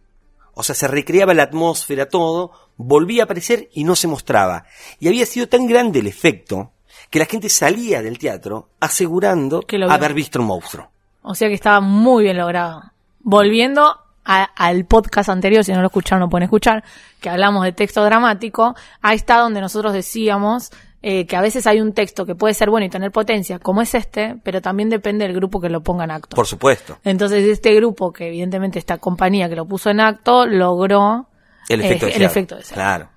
O 0.54 0.62
sea, 0.62 0.74
se 0.74 0.88
recreaba 0.88 1.32
la 1.34 1.44
atmósfera, 1.44 2.08
todo, 2.08 2.52
volvía 2.76 3.22
a 3.22 3.24
aparecer 3.24 3.68
y 3.72 3.84
no 3.84 3.94
se 3.94 4.08
mostraba. 4.08 4.64
Y 4.98 5.08
había 5.08 5.26
sido 5.26 5.48
tan 5.48 5.66
grande 5.66 6.00
el 6.00 6.06
efecto 6.06 6.72
que 7.08 7.18
la 7.18 7.26
gente 7.26 7.48
salía 7.48 8.02
del 8.02 8.18
teatro 8.18 8.70
asegurando 8.80 9.62
Que 9.62 9.78
lo 9.78 9.86
vio. 9.86 9.94
haber 9.94 10.14
visto 10.14 10.40
un 10.40 10.46
monstruo. 10.46 10.90
O 11.22 11.34
sea 11.34 11.48
que 11.48 11.54
estaba 11.54 11.80
muy 11.80 12.24
bien 12.24 12.36
logrado. 12.36 12.82
Volviendo 13.20 13.96
a- 14.24 14.44
al 14.56 14.84
podcast 14.86 15.28
anterior, 15.28 15.64
si 15.64 15.72
no 15.72 15.80
lo 15.80 15.86
escucharon, 15.86 16.20
lo 16.20 16.28
pueden 16.28 16.44
escuchar, 16.44 16.82
que 17.20 17.28
hablamos 17.30 17.64
de 17.64 17.72
texto 17.72 18.02
dramático, 18.04 18.74
ahí 19.02 19.16
está 19.16 19.38
donde 19.38 19.60
nosotros 19.60 19.92
decíamos 19.92 20.70
eh, 21.02 21.26
que 21.26 21.34
a 21.34 21.40
veces 21.40 21.66
hay 21.66 21.80
un 21.80 21.94
texto 21.94 22.26
que 22.26 22.34
puede 22.34 22.52
ser 22.52 22.68
bueno 22.68 22.84
y 22.84 22.90
tener 22.90 23.10
potencia, 23.10 23.58
como 23.58 23.80
es 23.80 23.94
este, 23.94 24.36
pero 24.44 24.60
también 24.60 24.90
depende 24.90 25.24
del 25.24 25.34
grupo 25.34 25.58
que 25.58 25.70
lo 25.70 25.80
ponga 25.80 26.04
en 26.04 26.10
acto. 26.10 26.36
Por 26.36 26.46
supuesto. 26.46 26.98
Entonces, 27.04 27.42
este 27.48 27.74
grupo, 27.74 28.12
que 28.12 28.28
evidentemente 28.28 28.78
esta 28.78 28.98
compañía 28.98 29.48
que 29.48 29.56
lo 29.56 29.64
puso 29.64 29.88
en 29.88 30.00
acto, 30.00 30.44
logró 30.46 31.26
El 31.70 31.80
efecto, 31.80 32.04
eh, 32.04 32.08
deseado. 32.08 32.16
el 32.24 32.30
efecto 32.30 32.56
deseado. 32.56 32.74
Claro. 32.82 33.08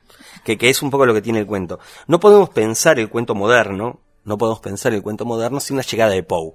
Que, 0.46 0.58
que 0.58 0.70
es 0.70 0.82
un 0.82 0.92
poco 0.92 1.06
lo 1.06 1.14
que 1.14 1.22
tiene 1.22 1.40
el 1.40 1.46
cuento. 1.46 1.80
No 2.08 2.22
podemos 2.22 2.50
pensar 2.52 3.00
el 3.00 3.10
cuento 3.10 3.36
moderno, 3.36 4.00
no 4.24 4.38
podemos 4.38 4.62
pensar 4.62 4.94
el 4.94 5.02
cuento 5.02 5.26
moderno 5.26 5.60
sin 5.60 5.76
la 5.76 5.84
llegada 5.84 6.12
de 6.12 6.24
Poe. 6.24 6.54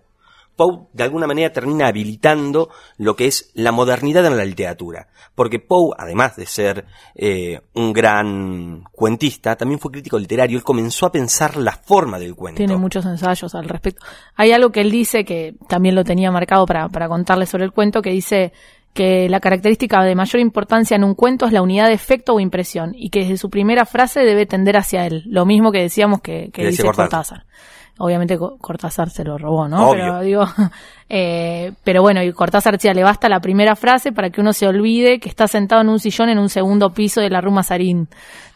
Poe 0.58 0.88
de 0.92 1.04
alguna 1.04 1.28
manera 1.28 1.52
termina 1.52 1.86
habilitando 1.86 2.68
lo 2.96 3.14
que 3.14 3.26
es 3.26 3.52
la 3.54 3.70
modernidad 3.70 4.26
en 4.26 4.36
la 4.36 4.44
literatura. 4.44 5.06
Porque 5.36 5.60
Poe, 5.60 5.94
además 5.96 6.34
de 6.34 6.46
ser 6.46 6.84
eh, 7.14 7.60
un 7.74 7.92
gran 7.92 8.82
cuentista, 8.90 9.54
también 9.54 9.78
fue 9.78 9.92
crítico 9.92 10.18
literario. 10.18 10.58
Él 10.58 10.64
comenzó 10.64 11.06
a 11.06 11.12
pensar 11.12 11.56
la 11.56 11.72
forma 11.72 12.18
del 12.18 12.34
cuento. 12.34 12.58
Tiene 12.58 12.76
muchos 12.76 13.06
ensayos 13.06 13.54
al 13.54 13.68
respecto. 13.68 14.04
Hay 14.34 14.50
algo 14.50 14.70
que 14.70 14.80
él 14.80 14.90
dice 14.90 15.24
que 15.24 15.54
también 15.68 15.94
lo 15.94 16.02
tenía 16.02 16.32
marcado 16.32 16.66
para, 16.66 16.88
para 16.88 17.08
contarles 17.08 17.48
sobre 17.48 17.64
el 17.64 17.70
cuento, 17.70 18.02
que 18.02 18.10
dice 18.10 18.52
que 18.94 19.28
la 19.28 19.38
característica 19.38 20.02
de 20.02 20.16
mayor 20.16 20.40
importancia 20.40 20.96
en 20.96 21.04
un 21.04 21.14
cuento 21.14 21.46
es 21.46 21.52
la 21.52 21.62
unidad 21.62 21.86
de 21.86 21.94
efecto 21.94 22.34
o 22.34 22.40
impresión 22.40 22.96
y 22.96 23.10
que 23.10 23.20
desde 23.20 23.36
su 23.36 23.48
primera 23.48 23.86
frase 23.86 24.20
debe 24.24 24.44
tender 24.44 24.76
hacia 24.76 25.06
él. 25.06 25.22
Lo 25.26 25.46
mismo 25.46 25.70
que 25.70 25.82
decíamos 25.82 26.20
que, 26.20 26.50
dice 26.52 26.82
Cortázar. 26.82 27.08
Cortázar. 27.08 27.46
Obviamente 27.98 28.38
Co- 28.38 28.56
Cortázar 28.58 29.10
se 29.10 29.24
lo 29.24 29.36
robó, 29.38 29.66
¿no? 29.68 29.90
Obvio. 29.90 30.04
Pero 30.04 30.20
digo, 30.20 30.44
eh, 31.08 31.72
pero 31.84 32.02
bueno, 32.02 32.22
y 32.22 32.32
Cortázar 32.32 32.74
decía, 32.74 32.94
le 32.94 33.02
basta 33.02 33.28
la 33.28 33.40
primera 33.40 33.76
frase 33.76 34.12
para 34.12 34.30
que 34.30 34.40
uno 34.40 34.52
se 34.52 34.66
olvide 34.66 35.18
que 35.20 35.28
está 35.28 35.48
sentado 35.48 35.80
en 35.82 35.88
un 35.88 35.98
sillón 36.00 36.28
en 36.28 36.38
un 36.38 36.48
segundo 36.48 36.92
piso 36.92 37.20
de 37.20 37.30
la 37.30 37.40
Rue 37.40 37.52
Mazarín. 37.52 38.08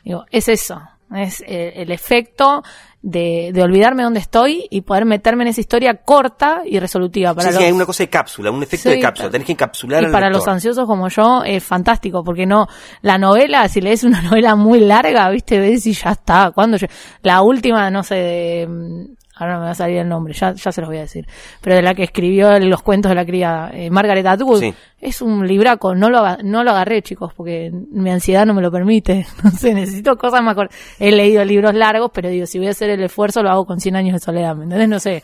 Digo, 0.05 0.25
es 0.31 0.49
eso, 0.49 0.81
es 1.15 1.43
eh, 1.47 1.73
el 1.77 1.91
efecto 1.91 2.63
de, 3.05 3.51
de 3.53 3.63
olvidarme 3.65 4.05
dónde 4.05 4.21
estoy 4.21 4.69
y 4.71 4.83
poder 4.83 5.05
meterme 5.07 5.43
en 5.43 5.49
esa 5.49 5.61
historia 5.61 5.95
corta 6.05 6.63
y 6.65 6.79
resolutiva. 6.79 7.35
Para 7.35 7.49
Sí, 7.49 7.55
sí, 7.55 7.55
los- 7.55 7.65
hay 7.67 7.73
una 7.73 7.87
cosa 7.87 8.05
de 8.05 8.09
cápsula, 8.11 8.51
un 8.53 8.63
efecto 8.63 8.91
Sí, 8.91 8.95
de 8.97 9.01
cápsula. 9.01 9.29
Tenés 9.31 9.47
que 9.47 9.53
encapsular 9.53 10.03
y 10.03 10.07
al 10.07 10.13
para 10.13 10.31
los 10.31 10.47
ansiosos 10.47 10.87
como 10.87 11.09
yo 11.09 11.43
es 11.45 11.65
fantástico, 11.65 12.23
porque 12.23 12.47
no, 12.47 12.69
la 13.01 13.19
novela, 13.19 13.67
si 13.69 13.81
lees 13.81 14.05
una 14.05 14.23
novela 14.31 14.55
muy 14.55 14.79
larga, 14.81 15.29
viste, 15.31 15.59
ves 15.59 15.85
y 15.87 15.95
ya 15.95 16.11
está. 16.11 16.53
Cuando 16.55 16.77
yo, 16.77 16.87
la 17.23 17.43
última, 17.43 17.91
no 17.91 18.05
sé, 18.05 18.15
de, 18.15 19.07
ahora 19.35 19.55
no 19.55 19.61
me 19.61 19.65
va 19.67 19.71
a 19.73 19.75
salir 19.75 19.99
el 19.99 20.09
nombre, 20.09 20.35
ya, 20.35 20.53
ya 20.53 20.73
se 20.73 20.81
los 20.81 20.89
voy 20.89 20.99
a 20.99 21.03
decir, 21.03 21.27
pero 21.61 21.77
de 21.77 21.83
la 21.83 21.95
que 21.95 22.03
escribió 22.05 22.59
los 22.61 22.83
cuentos 22.83 23.09
de 23.11 23.15
la 23.15 23.25
cría, 23.25 23.71
eh, 23.73 23.91
Margaret 23.91 24.27
Atwood, 24.27 24.61
Sí. 24.61 24.75
es 25.01 25.23
un 25.23 25.47
libraco, 25.47 25.95
no 25.95 26.11
lo, 26.11 26.37
no 26.45 26.65
lo 26.65 26.71
agarré, 26.71 27.03
chicos, 27.03 27.33
porque 27.35 27.71
mi 27.91 28.11
ansiedad 28.11 28.45
no 28.47 28.55
me 28.55 28.62
lo 28.62 28.71
permite. 28.71 29.27
No 29.45 29.51
sé, 29.51 29.75
necesito 29.75 30.17
cosas 30.17 30.43
más 30.43 30.55
cortas. 30.55 30.77
He 30.99 31.11
leído 31.12 31.45
libros 31.45 31.75
largos, 31.75 32.11
pero 32.12 32.29
digo, 32.29 32.47
si 32.47 32.59
voy 32.59 32.69
a 32.69 32.71
hacer 32.73 32.91
el 32.91 33.03
esfuerzo, 33.03 33.43
lo 33.43 33.51
hago 33.51 33.65
con 33.65 33.81
100 33.81 33.97
años 33.97 34.15
de 34.15 34.21
soledad, 34.21 34.55
¿me 34.55 34.65
entendés? 34.65 34.89
No 34.89 35.01
sé. 35.01 35.23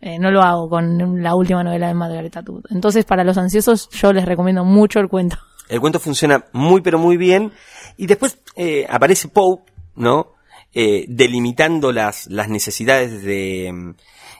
Eh, 0.00 0.18
no 0.20 0.30
lo 0.30 0.42
hago 0.42 0.68
con 0.68 1.22
la 1.22 1.34
última 1.34 1.64
novela 1.64 1.88
de 1.88 1.94
Margaret 1.94 2.36
Atwood. 2.36 2.66
Entonces, 2.70 3.04
para 3.04 3.24
los 3.24 3.36
ansiosos, 3.36 3.88
yo 3.90 4.12
les 4.12 4.26
recomiendo 4.26 4.64
mucho 4.64 5.00
el 5.00 5.08
cuento. 5.08 5.38
El 5.68 5.80
cuento 5.80 5.98
funciona 5.98 6.44
muy 6.52 6.80
pero 6.82 6.98
muy 7.00 7.16
bien. 7.16 7.50
Y 7.96 8.06
después 8.06 8.38
eh, 8.54 8.86
aparece 8.88 9.26
Poe, 9.28 9.58
¿no? 9.96 10.34
Eh, 10.74 11.06
delimitando 11.08 11.92
las, 11.92 12.26
las 12.26 12.48
necesidades 12.48 13.22
de, 13.22 13.70
mm, 13.72 13.90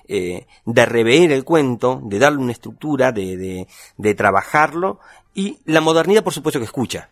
eh, 0.08 0.46
de 0.66 0.86
rever 0.86 1.32
el 1.32 1.44
cuento, 1.44 2.00
de 2.04 2.18
darle 2.18 2.38
una 2.38 2.52
estructura, 2.52 3.12
de, 3.12 3.36
de, 3.36 3.66
de 3.96 4.14
trabajarlo. 4.14 5.00
Y 5.34 5.58
la 5.64 5.80
modernidad, 5.80 6.22
por 6.22 6.34
supuesto, 6.34 6.58
que 6.58 6.66
escucha. 6.66 7.08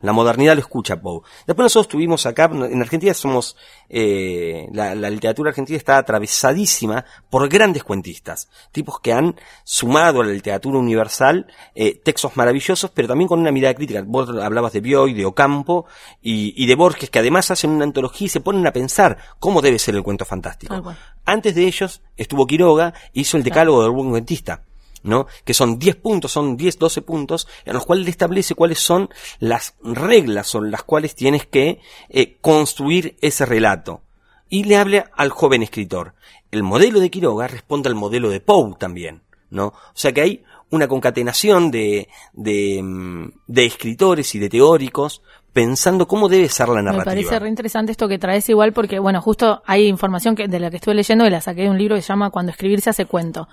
La 0.00 0.12
modernidad 0.12 0.54
lo 0.54 0.60
escucha 0.60 1.00
Poe. 1.00 1.22
Después 1.46 1.64
nosotros 1.64 1.88
tuvimos 1.88 2.26
acá, 2.26 2.50
en 2.52 2.80
Argentina 2.82 3.14
somos, 3.14 3.56
eh, 3.88 4.68
la, 4.72 4.94
la 4.94 5.08
literatura 5.08 5.50
argentina 5.50 5.78
está 5.78 5.96
atravesadísima 5.96 7.04
por 7.30 7.48
grandes 7.48 7.82
cuentistas, 7.82 8.48
tipos 8.72 9.00
que 9.00 9.14
han 9.14 9.36
sumado 9.64 10.20
a 10.20 10.24
la 10.24 10.32
literatura 10.32 10.78
universal 10.78 11.46
eh, 11.74 11.98
textos 12.04 12.36
maravillosos, 12.36 12.90
pero 12.90 13.08
también 13.08 13.26
con 13.26 13.40
una 13.40 13.50
mirada 13.50 13.74
crítica. 13.74 14.02
Vos 14.06 14.28
hablabas 14.28 14.74
de 14.74 14.80
Bioy, 14.80 15.14
de 15.14 15.24
Ocampo 15.24 15.86
y, 16.20 16.52
y 16.62 16.66
de 16.66 16.74
Borges, 16.74 17.08
que 17.08 17.20
además 17.20 17.50
hacen 17.50 17.70
una 17.70 17.84
antología 17.84 18.26
y 18.26 18.28
se 18.28 18.40
ponen 18.40 18.66
a 18.66 18.72
pensar 18.72 19.16
cómo 19.38 19.62
debe 19.62 19.78
ser 19.78 19.94
el 19.94 20.02
cuento 20.02 20.26
fantástico. 20.26 20.94
Antes 21.24 21.54
de 21.54 21.66
ellos 21.66 22.02
estuvo 22.16 22.46
Quiroga, 22.46 22.92
hizo 23.14 23.36
el 23.38 23.42
decálogo 23.42 23.82
del 23.82 23.92
buen 23.92 24.10
cuentista. 24.10 24.62
¿No? 25.06 25.26
Que 25.44 25.54
son 25.54 25.78
10 25.78 25.96
puntos, 25.96 26.32
son 26.32 26.56
10, 26.56 26.78
12 26.78 27.02
puntos, 27.02 27.48
en 27.64 27.74
los 27.74 27.86
cuales 27.86 28.04
le 28.04 28.10
establece 28.10 28.54
cuáles 28.54 28.80
son 28.80 29.08
las 29.38 29.74
reglas 29.82 30.48
sobre 30.48 30.70
las 30.70 30.82
cuales 30.82 31.14
tienes 31.14 31.46
que 31.46 31.80
eh, 32.08 32.36
construir 32.40 33.16
ese 33.20 33.46
relato. 33.46 34.02
Y 34.48 34.64
le 34.64 34.76
habla 34.76 35.10
al 35.16 35.30
joven 35.30 35.62
escritor. 35.62 36.14
El 36.50 36.62
modelo 36.62 37.00
de 37.00 37.10
Quiroga 37.10 37.46
responde 37.46 37.88
al 37.88 37.94
modelo 37.94 38.28
de 38.30 38.40
Poe 38.40 38.74
también, 38.78 39.22
¿no? 39.50 39.66
O 39.68 39.74
sea 39.94 40.12
que 40.12 40.20
hay 40.20 40.44
una 40.70 40.88
concatenación 40.88 41.70
de, 41.70 42.08
de, 42.32 42.80
mm, 42.82 43.30
de 43.46 43.64
escritores 43.64 44.34
y 44.34 44.38
de 44.38 44.48
teóricos 44.48 45.22
pensando 45.56 46.06
cómo 46.06 46.28
debe 46.28 46.50
ser 46.50 46.68
la 46.68 46.74
Me 46.74 46.82
narrativa. 46.82 47.04
parece 47.04 47.38
re 47.38 47.48
interesante 47.48 47.90
esto 47.90 48.08
que 48.08 48.18
traes 48.18 48.46
igual 48.50 48.74
porque, 48.74 48.98
bueno, 48.98 49.22
justo 49.22 49.62
hay 49.64 49.86
información 49.86 50.36
que, 50.36 50.48
de 50.48 50.60
la 50.60 50.68
que 50.68 50.76
estuve 50.76 50.94
leyendo 50.94 51.26
y 51.26 51.30
la 51.30 51.40
saqué 51.40 51.62
de 51.62 51.70
un 51.70 51.78
libro 51.78 51.96
que 51.96 52.02
se 52.02 52.08
llama 52.08 52.28
Cuando 52.28 52.52
escribir 52.52 52.82
se 52.82 52.90
hace 52.90 53.06
cuento, 53.06 53.48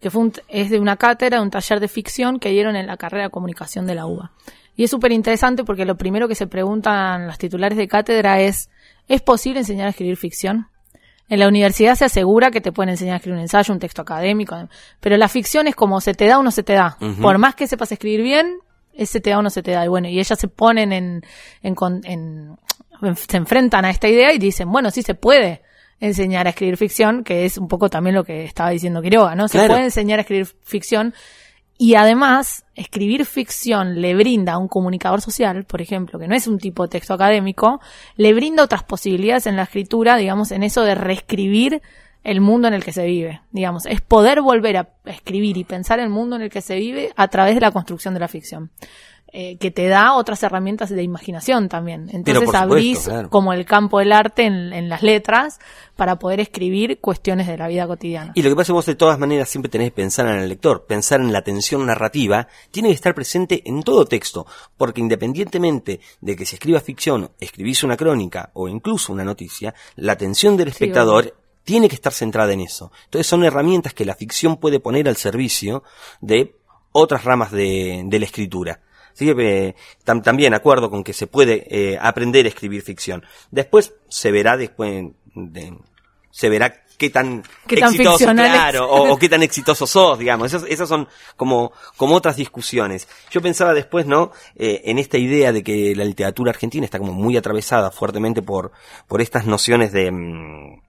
que 0.00 0.08
fue 0.08 0.22
un 0.22 0.32
es 0.48 0.70
de 0.70 0.80
una 0.80 0.96
cátedra, 0.96 1.36
de 1.36 1.42
un 1.42 1.50
taller 1.50 1.78
de 1.78 1.88
ficción 1.88 2.38
que 2.38 2.48
dieron 2.48 2.74
en 2.74 2.86
la 2.86 2.96
carrera 2.96 3.24
de 3.24 3.30
comunicación 3.30 3.86
de 3.86 3.94
la 3.94 4.06
UBA. 4.06 4.32
Y 4.76 4.84
es 4.84 4.90
súper 4.90 5.12
interesante 5.12 5.62
porque 5.62 5.84
lo 5.84 5.96
primero 5.96 6.26
que 6.26 6.34
se 6.34 6.46
preguntan 6.46 7.26
los 7.26 7.36
titulares 7.36 7.76
de 7.76 7.86
cátedra 7.86 8.40
es, 8.40 8.70
¿es 9.06 9.20
posible 9.20 9.60
enseñar 9.60 9.88
a 9.88 9.90
escribir 9.90 10.16
ficción? 10.16 10.68
En 11.28 11.38
la 11.38 11.48
universidad 11.48 11.96
se 11.96 12.06
asegura 12.06 12.50
que 12.50 12.62
te 12.62 12.72
pueden 12.72 12.88
enseñar 12.88 13.12
a 13.12 13.16
escribir 13.16 13.36
un 13.36 13.42
ensayo, 13.42 13.74
un 13.74 13.78
texto 13.78 14.00
académico, 14.00 14.56
pero 15.00 15.18
la 15.18 15.28
ficción 15.28 15.66
es 15.66 15.74
como 15.74 16.00
se 16.00 16.14
te 16.14 16.26
da 16.28 16.38
o 16.38 16.42
no 16.42 16.50
se 16.50 16.62
te 16.62 16.72
da. 16.72 16.96
Por 17.20 17.36
más 17.36 17.54
que 17.54 17.66
sepas 17.66 17.92
escribir 17.92 18.22
bien, 18.22 18.56
ese 18.94 19.20
te 19.20 19.30
da 19.30 19.38
o 19.38 19.42
no 19.42 19.50
se 19.50 19.62
te 19.62 19.70
da. 19.72 19.84
Y 19.84 19.88
bueno, 19.88 20.08
y 20.08 20.18
ellas 20.18 20.38
se 20.38 20.48
ponen 20.48 20.92
en, 20.92 21.22
en, 21.62 21.74
en- 22.04 22.56
se 23.16 23.36
enfrentan 23.36 23.84
a 23.84 23.90
esta 23.90 24.08
idea 24.08 24.32
y 24.32 24.38
dicen, 24.38 24.70
bueno, 24.70 24.90
sí 24.90 25.02
se 25.02 25.14
puede 25.14 25.62
enseñar 25.98 26.46
a 26.46 26.50
escribir 26.50 26.76
ficción, 26.76 27.24
que 27.24 27.44
es 27.44 27.58
un 27.58 27.68
poco 27.68 27.88
también 27.90 28.14
lo 28.14 28.24
que 28.24 28.44
estaba 28.44 28.70
diciendo 28.70 29.02
Quiroga, 29.02 29.34
¿no? 29.34 29.48
Se 29.48 29.58
Claro. 29.58 29.74
puede 29.74 29.84
enseñar 29.84 30.18
a 30.18 30.22
escribir 30.22 30.46
ficción 30.62 31.14
y 31.78 31.94
además 31.96 32.64
escribir 32.76 33.24
ficción 33.24 34.00
le 34.00 34.14
brinda 34.14 34.52
a 34.52 34.58
un 34.58 34.68
comunicador 34.68 35.20
social, 35.20 35.64
por 35.64 35.80
ejemplo, 35.80 36.18
que 36.18 36.28
no 36.28 36.34
es 36.36 36.46
un 36.46 36.58
tipo 36.58 36.84
de 36.84 36.90
texto 36.90 37.14
académico, 37.14 37.80
le 38.16 38.34
brinda 38.34 38.62
otras 38.62 38.84
posibilidades 38.84 39.46
en 39.46 39.56
la 39.56 39.64
escritura, 39.64 40.16
digamos, 40.16 40.52
en 40.52 40.62
eso 40.62 40.82
de 40.82 40.94
reescribir 40.94 41.82
el 42.24 42.40
mundo 42.40 42.68
en 42.68 42.74
el 42.74 42.84
que 42.84 42.92
se 42.92 43.04
vive, 43.04 43.40
digamos, 43.50 43.86
es 43.86 44.00
poder 44.00 44.40
volver 44.40 44.76
a 44.76 44.88
escribir 45.06 45.56
y 45.56 45.64
pensar 45.64 45.98
el 46.00 46.08
mundo 46.08 46.36
en 46.36 46.42
el 46.42 46.50
que 46.50 46.60
se 46.60 46.76
vive 46.76 47.12
a 47.16 47.28
través 47.28 47.54
de 47.54 47.60
la 47.60 47.70
construcción 47.70 48.14
de 48.14 48.20
la 48.20 48.28
ficción. 48.28 48.70
eh, 49.34 49.56
que 49.56 49.70
te 49.70 49.88
da 49.88 50.12
otras 50.14 50.42
herramientas 50.42 50.90
de 50.90 51.02
imaginación 51.02 51.70
también. 51.70 52.10
Entonces 52.12 52.44
supuesto, 52.44 52.58
abrís 52.58 52.98
claro. 53.00 53.30
como 53.30 53.54
el 53.54 53.64
campo 53.64 53.98
del 53.98 54.12
arte 54.12 54.44
en, 54.44 54.74
en 54.74 54.90
las 54.90 55.02
letras 55.02 55.58
para 55.96 56.18
poder 56.18 56.40
escribir 56.40 56.98
cuestiones 57.00 57.46
de 57.46 57.56
la 57.56 57.66
vida 57.66 57.86
cotidiana. 57.86 58.32
Y 58.34 58.42
lo 58.42 58.50
que 58.50 58.56
pasa 58.56 58.64
es 58.64 58.66
que 58.68 58.72
vos 58.72 58.86
de 58.86 58.94
todas 58.94 59.18
maneras 59.18 59.48
siempre 59.48 59.70
tenés 59.70 59.88
que 59.88 59.96
pensar 59.96 60.26
en 60.26 60.34
el 60.34 60.48
lector, 60.50 60.84
pensar 60.84 61.20
en 61.22 61.32
la 61.32 61.42
tensión 61.42 61.86
narrativa, 61.86 62.46
tiene 62.70 62.90
que 62.90 62.94
estar 62.94 63.14
presente 63.14 63.62
en 63.64 63.82
todo 63.82 64.04
texto, 64.04 64.46
porque 64.76 65.00
independientemente 65.00 66.00
de 66.20 66.36
que 66.36 66.44
se 66.44 66.56
escriba 66.56 66.80
ficción, 66.80 67.30
escribís 67.40 67.82
una 67.84 67.96
crónica 67.96 68.50
o 68.52 68.68
incluso 68.68 69.14
una 69.14 69.24
noticia, 69.24 69.74
la 69.96 70.12
atención 70.12 70.58
del 70.58 70.68
espectador 70.68 71.34
tiene 71.64 71.88
que 71.88 71.94
estar 71.94 72.12
centrada 72.12 72.52
en 72.52 72.60
eso. 72.60 72.90
Entonces 73.04 73.26
son 73.26 73.44
herramientas 73.44 73.94
que 73.94 74.04
la 74.04 74.14
ficción 74.14 74.56
puede 74.56 74.80
poner 74.80 75.08
al 75.08 75.16
servicio 75.16 75.82
de 76.20 76.56
otras 76.92 77.24
ramas 77.24 77.50
de, 77.52 78.02
de 78.06 78.18
la 78.18 78.24
escritura. 78.26 78.80
Así 79.14 79.26
que 79.26 79.34
eh, 79.68 79.74
tam- 80.04 80.22
también 80.22 80.54
acuerdo 80.54 80.88
con 80.90 81.04
que 81.04 81.12
se 81.12 81.26
puede 81.26 81.66
eh, 81.70 81.98
aprender 82.00 82.46
a 82.46 82.48
escribir 82.48 82.82
ficción. 82.82 83.24
Después 83.50 83.94
se 84.08 84.30
verá 84.30 84.56
después 84.56 85.04
de- 85.34 85.76
se 86.30 86.48
verá 86.48 86.82
qué 86.96 87.10
tan 87.10 87.42
Qué 87.66 87.76
tan 87.76 87.90
exitoso, 87.90 88.24
claro, 88.54 88.90
o 89.12 89.18
qué 89.18 89.28
tan 89.28 89.42
exitoso 89.42 89.86
sos, 89.86 90.18
digamos. 90.18 90.46
Esas, 90.46 90.64
esas 90.68 90.88
son 90.88 91.08
como, 91.36 91.72
como 91.98 92.14
otras 92.14 92.36
discusiones. 92.36 93.06
Yo 93.30 93.42
pensaba 93.42 93.74
después, 93.74 94.06
¿no? 94.06 94.32
Eh, 94.56 94.80
en 94.86 94.98
esta 94.98 95.18
idea 95.18 95.52
de 95.52 95.62
que 95.62 95.94
la 95.94 96.04
literatura 96.04 96.50
argentina 96.50 96.84
está 96.86 96.98
como 96.98 97.12
muy 97.12 97.36
atravesada 97.36 97.90
fuertemente 97.90 98.40
por, 98.40 98.72
por 99.08 99.20
estas 99.20 99.44
nociones 99.46 99.92
de, 99.92 100.10
mm, 100.10 100.80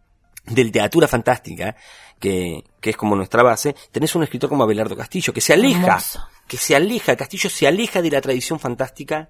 de 0.45 0.63
literatura 0.63 1.07
fantástica, 1.07 1.75
que, 2.19 2.63
que 2.79 2.91
es 2.91 2.97
como 2.97 3.15
nuestra 3.15 3.43
base, 3.43 3.75
tenés 3.91 4.15
un 4.15 4.23
escritor 4.23 4.49
como 4.49 4.63
Abelardo 4.63 4.95
Castillo, 4.95 5.33
que 5.33 5.41
se 5.41 5.53
aleja, 5.53 5.87
Hermoso. 5.87 6.27
que 6.47 6.57
se 6.57 6.75
aleja, 6.75 7.15
Castillo 7.15 7.49
se 7.49 7.67
aleja 7.67 8.01
de 8.01 8.11
la 8.11 8.21
tradición 8.21 8.59
fantástica, 8.59 9.29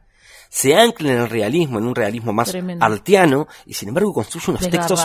se 0.50 0.76
ancla 0.76 1.12
en 1.14 1.20
el 1.20 1.30
realismo, 1.30 1.80
en 1.80 1.86
un 1.88 1.96
realismo 1.96 2.34
más 2.34 2.50
Tremendo. 2.52 2.86
artiano, 2.86 3.48
y 3.66 3.74
sin 3.74 3.90
embargo 3.90 4.14
construye 4.14 4.52
unos 4.52 4.70
textos 4.70 5.04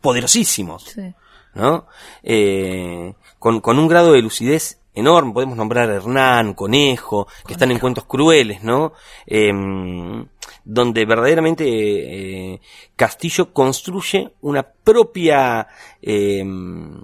poderosísimos. 0.00 0.84
Sí. 0.84 1.14
¿no? 1.54 1.86
Eh, 2.22 3.14
con, 3.38 3.60
con 3.60 3.78
un 3.78 3.88
grado 3.88 4.12
de 4.12 4.22
lucidez 4.22 4.80
enorme. 4.94 5.32
Podemos 5.32 5.56
nombrar 5.56 5.90
a 5.90 5.96
Hernán, 5.96 6.54
Conejo, 6.54 7.26
que 7.46 7.54
están 7.54 7.70
en 7.70 7.78
cuentos 7.78 8.04
crueles, 8.04 8.62
¿no? 8.62 8.92
Em, 9.26 10.26
donde 10.64 11.04
verdaderamente 11.04 11.64
eh, 11.66 12.60
Castillo 12.96 13.52
construye 13.52 14.32
una 14.42 14.62
propia, 14.62 15.66
em, 16.00 17.00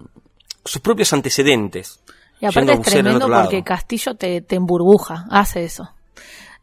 sus 0.65 0.81
propios 0.81 1.13
antecedentes. 1.13 2.01
Y 2.41 2.47
aparte 2.47 2.73
es 2.73 2.81
tremendo 2.83 3.29
porque 3.29 3.63
Castillo 3.63 4.15
te, 4.15 4.41
te 4.41 4.57
emburbuja, 4.57 5.27
hace 5.31 5.65
eso. 5.65 5.91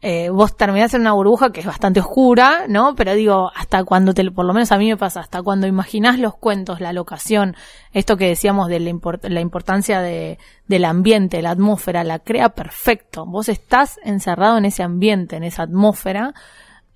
Eh, 0.00 0.30
vos 0.30 0.56
terminás 0.56 0.94
en 0.94 1.00
una 1.00 1.12
burbuja 1.12 1.50
que 1.50 1.58
es 1.58 1.66
bastante 1.66 1.98
oscura, 1.98 2.66
¿no? 2.68 2.94
Pero 2.94 3.14
digo, 3.14 3.50
hasta 3.54 3.82
cuando 3.82 4.14
te, 4.14 4.30
por 4.30 4.44
lo 4.44 4.52
menos 4.52 4.70
a 4.70 4.78
mí 4.78 4.88
me 4.88 4.96
pasa, 4.96 5.20
hasta 5.20 5.42
cuando 5.42 5.66
imaginás 5.66 6.20
los 6.20 6.36
cuentos, 6.36 6.80
la 6.80 6.92
locación, 6.92 7.56
esto 7.92 8.16
que 8.16 8.28
decíamos 8.28 8.68
de 8.68 8.78
la, 8.78 8.92
la 9.22 9.40
importancia 9.40 10.00
de, 10.00 10.38
del 10.68 10.84
ambiente, 10.84 11.42
la 11.42 11.50
atmósfera, 11.50 12.04
la 12.04 12.20
crea 12.20 12.50
perfecto. 12.50 13.26
Vos 13.26 13.48
estás 13.48 13.98
encerrado 14.04 14.56
en 14.58 14.66
ese 14.66 14.84
ambiente, 14.84 15.34
en 15.34 15.42
esa 15.42 15.64
atmósfera. 15.64 16.32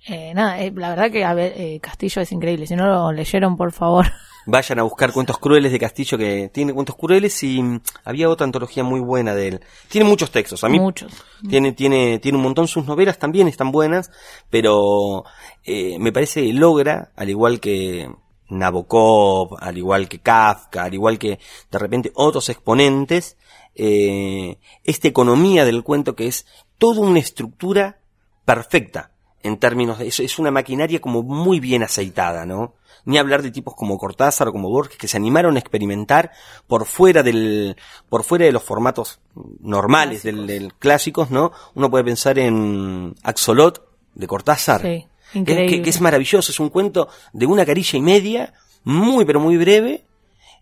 Eh, 0.05 0.33
nada, 0.33 0.59
eh, 0.61 0.71
la 0.75 0.89
verdad 0.89 1.11
que 1.11 1.25
a 1.25 1.33
ver, 1.33 1.53
eh, 1.55 1.79
Castillo 1.81 2.21
es 2.21 2.31
increíble. 2.31 2.67
Si 2.67 2.75
no 2.75 2.87
lo 2.87 3.11
leyeron, 3.11 3.57
por 3.57 3.73
favor. 3.73 4.07
Vayan 4.45 4.79
a 4.79 4.83
buscar 4.83 5.13
cuentos 5.13 5.37
crueles 5.37 5.71
de 5.71 5.79
Castillo 5.79 6.17
que 6.17 6.49
tiene 6.53 6.73
cuentos 6.73 6.95
crueles 6.95 7.41
y 7.43 7.61
mm, 7.61 7.81
había 8.03 8.29
otra 8.29 8.45
antología 8.45 8.83
muy 8.83 8.99
buena 8.99 9.33
de 9.33 9.47
él. 9.47 9.61
Tiene 9.89 10.07
muchos 10.07 10.31
textos, 10.31 10.63
a 10.63 10.69
mí 10.69 10.79
Muchos. 10.79 11.13
tiene 11.49 11.71
tiene 11.71 12.19
tiene 12.19 12.37
un 12.37 12.43
montón 12.43 12.67
sus 12.67 12.85
novelas 12.85 13.19
también 13.19 13.47
están 13.47 13.71
buenas, 13.71 14.11
pero 14.49 15.23
eh, 15.63 15.97
me 15.99 16.11
parece 16.11 16.41
que 16.41 16.53
logra 16.53 17.11
al 17.15 17.29
igual 17.29 17.59
que 17.59 18.09
Nabokov, 18.49 19.57
al 19.59 19.77
igual 19.77 20.07
que 20.07 20.19
Kafka, 20.19 20.83
al 20.83 20.93
igual 20.93 21.17
que 21.17 21.39
de 21.71 21.79
repente 21.79 22.11
otros 22.15 22.49
exponentes, 22.49 23.37
eh, 23.75 24.59
esta 24.83 25.07
economía 25.07 25.65
del 25.65 25.83
cuento 25.83 26.15
que 26.15 26.27
es 26.27 26.45
toda 26.77 27.01
una 27.01 27.19
estructura 27.19 27.99
perfecta 28.45 29.11
en 29.41 29.57
términos 29.57 29.99
de 29.99 30.07
eso, 30.07 30.23
es 30.23 30.39
una 30.39 30.51
maquinaria 30.51 31.01
como 31.01 31.21
muy 31.21 31.59
bien 31.59 31.83
aceitada, 31.83 32.45
¿no? 32.45 32.75
Ni 33.05 33.17
hablar 33.17 33.41
de 33.41 33.51
tipos 33.51 33.75
como 33.75 33.97
Cortázar 33.97 34.47
o 34.47 34.51
como 34.51 34.69
Borges 34.69 34.97
que 34.97 35.07
se 35.09 35.17
animaron 35.17 35.55
a 35.55 35.59
experimentar 35.59 36.31
por 36.67 36.85
fuera 36.85 37.21
del, 37.23 37.75
por 38.09 38.23
fuera 38.23 38.45
de 38.45 38.51
los 38.53 38.63
formatos 38.63 39.19
normales 39.59 40.23
del, 40.23 40.47
del 40.47 40.73
clásicos, 40.75 41.29
¿no? 41.29 41.51
Uno 41.75 41.89
puede 41.91 42.05
pensar 42.05 42.39
en 42.39 43.13
Axolot 43.23 43.85
de 44.15 44.27
Cortázar. 44.27 44.81
Sí, 44.81 45.07
que- 45.33 45.39
increíble. 45.39 45.65
Que, 45.77 45.81
que 45.81 45.89
es 45.89 45.99
maravilloso, 45.99 46.51
es 46.51 46.59
un 46.59 46.69
cuento 46.69 47.09
de 47.33 47.45
una 47.45 47.65
carilla 47.65 47.97
y 47.97 48.01
media, 48.01 48.53
muy 48.85 49.25
pero 49.25 49.39
muy 49.41 49.57
breve, 49.57 50.05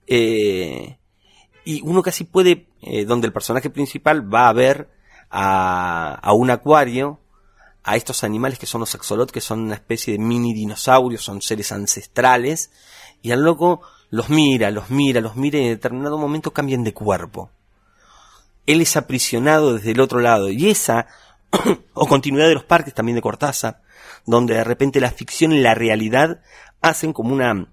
eh, 0.07 0.98
y 1.63 1.81
uno 1.83 2.01
casi 2.01 2.24
puede, 2.24 2.67
eh, 2.81 3.05
donde 3.05 3.27
el 3.27 3.33
personaje 3.33 3.69
principal 3.69 4.33
va 4.33 4.50
a 4.50 4.53
ver 4.53 4.89
a, 5.29 6.15
a 6.15 6.33
un 6.33 6.50
acuario, 6.50 7.19
a 7.83 7.95
estos 7.95 8.23
animales 8.23 8.59
que 8.59 8.65
son 8.65 8.81
los 8.81 8.93
axolot, 8.93 9.31
que 9.31 9.41
son 9.41 9.61
una 9.61 9.75
especie 9.75 10.13
de 10.13 10.19
mini 10.19 10.53
dinosaurios, 10.53 11.23
son 11.23 11.41
seres 11.41 11.71
ancestrales, 11.71 12.71
y 13.21 13.31
al 13.31 13.43
loco 13.43 13.81
los 14.09 14.29
mira, 14.29 14.71
los 14.71 14.89
mira, 14.89 15.21
los 15.21 15.35
mira 15.35 15.57
y 15.57 15.63
en 15.63 15.69
determinado 15.69 16.17
momento 16.17 16.51
cambian 16.51 16.83
de 16.83 16.93
cuerpo. 16.93 17.50
Él 18.67 18.81
es 18.81 18.95
aprisionado 18.97 19.75
desde 19.75 19.91
el 19.91 20.01
otro 20.01 20.19
lado, 20.19 20.50
y 20.50 20.69
esa, 20.69 21.07
o 21.93 22.07
continuidad 22.07 22.47
de 22.47 22.53
los 22.53 22.63
parques 22.63 22.93
también 22.93 23.15
de 23.15 23.21
Cortázar, 23.21 23.81
donde 24.25 24.53
de 24.53 24.63
repente 24.63 25.01
la 25.01 25.11
ficción 25.11 25.51
y 25.51 25.59
la 25.59 25.73
realidad 25.73 26.41
hacen 26.81 27.13
como 27.13 27.33
una 27.33 27.67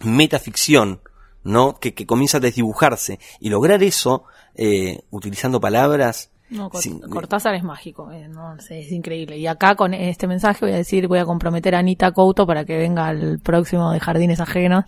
metaficción, 0.00 1.00
¿no? 1.42 1.78
Que, 1.78 1.94
que 1.94 2.06
comienza 2.06 2.38
a 2.38 2.40
desdibujarse. 2.40 3.18
Y 3.40 3.48
lograr 3.48 3.82
eso, 3.82 4.24
eh, 4.54 5.02
utilizando 5.10 5.60
palabras, 5.60 6.30
No, 6.50 6.70
Cort- 6.70 6.80
sin- 6.82 7.00
Cortázar 7.00 7.54
es 7.54 7.64
mágico, 7.64 8.10
eh, 8.12 8.28
no 8.28 8.58
sé, 8.60 8.80
es 8.80 8.92
increíble. 8.92 9.36
Y 9.38 9.46
acá 9.46 9.74
con 9.74 9.94
este 9.94 10.26
mensaje 10.26 10.64
voy 10.64 10.74
a 10.74 10.76
decir, 10.78 11.08
voy 11.08 11.18
a 11.18 11.24
comprometer 11.24 11.74
a 11.74 11.80
Anita 11.80 12.12
Couto 12.12 12.46
para 12.46 12.64
que 12.64 12.76
venga 12.78 13.06
al 13.08 13.38
próximo 13.42 13.90
de 13.92 14.00
Jardines 14.00 14.40
Ajenos. 14.40 14.84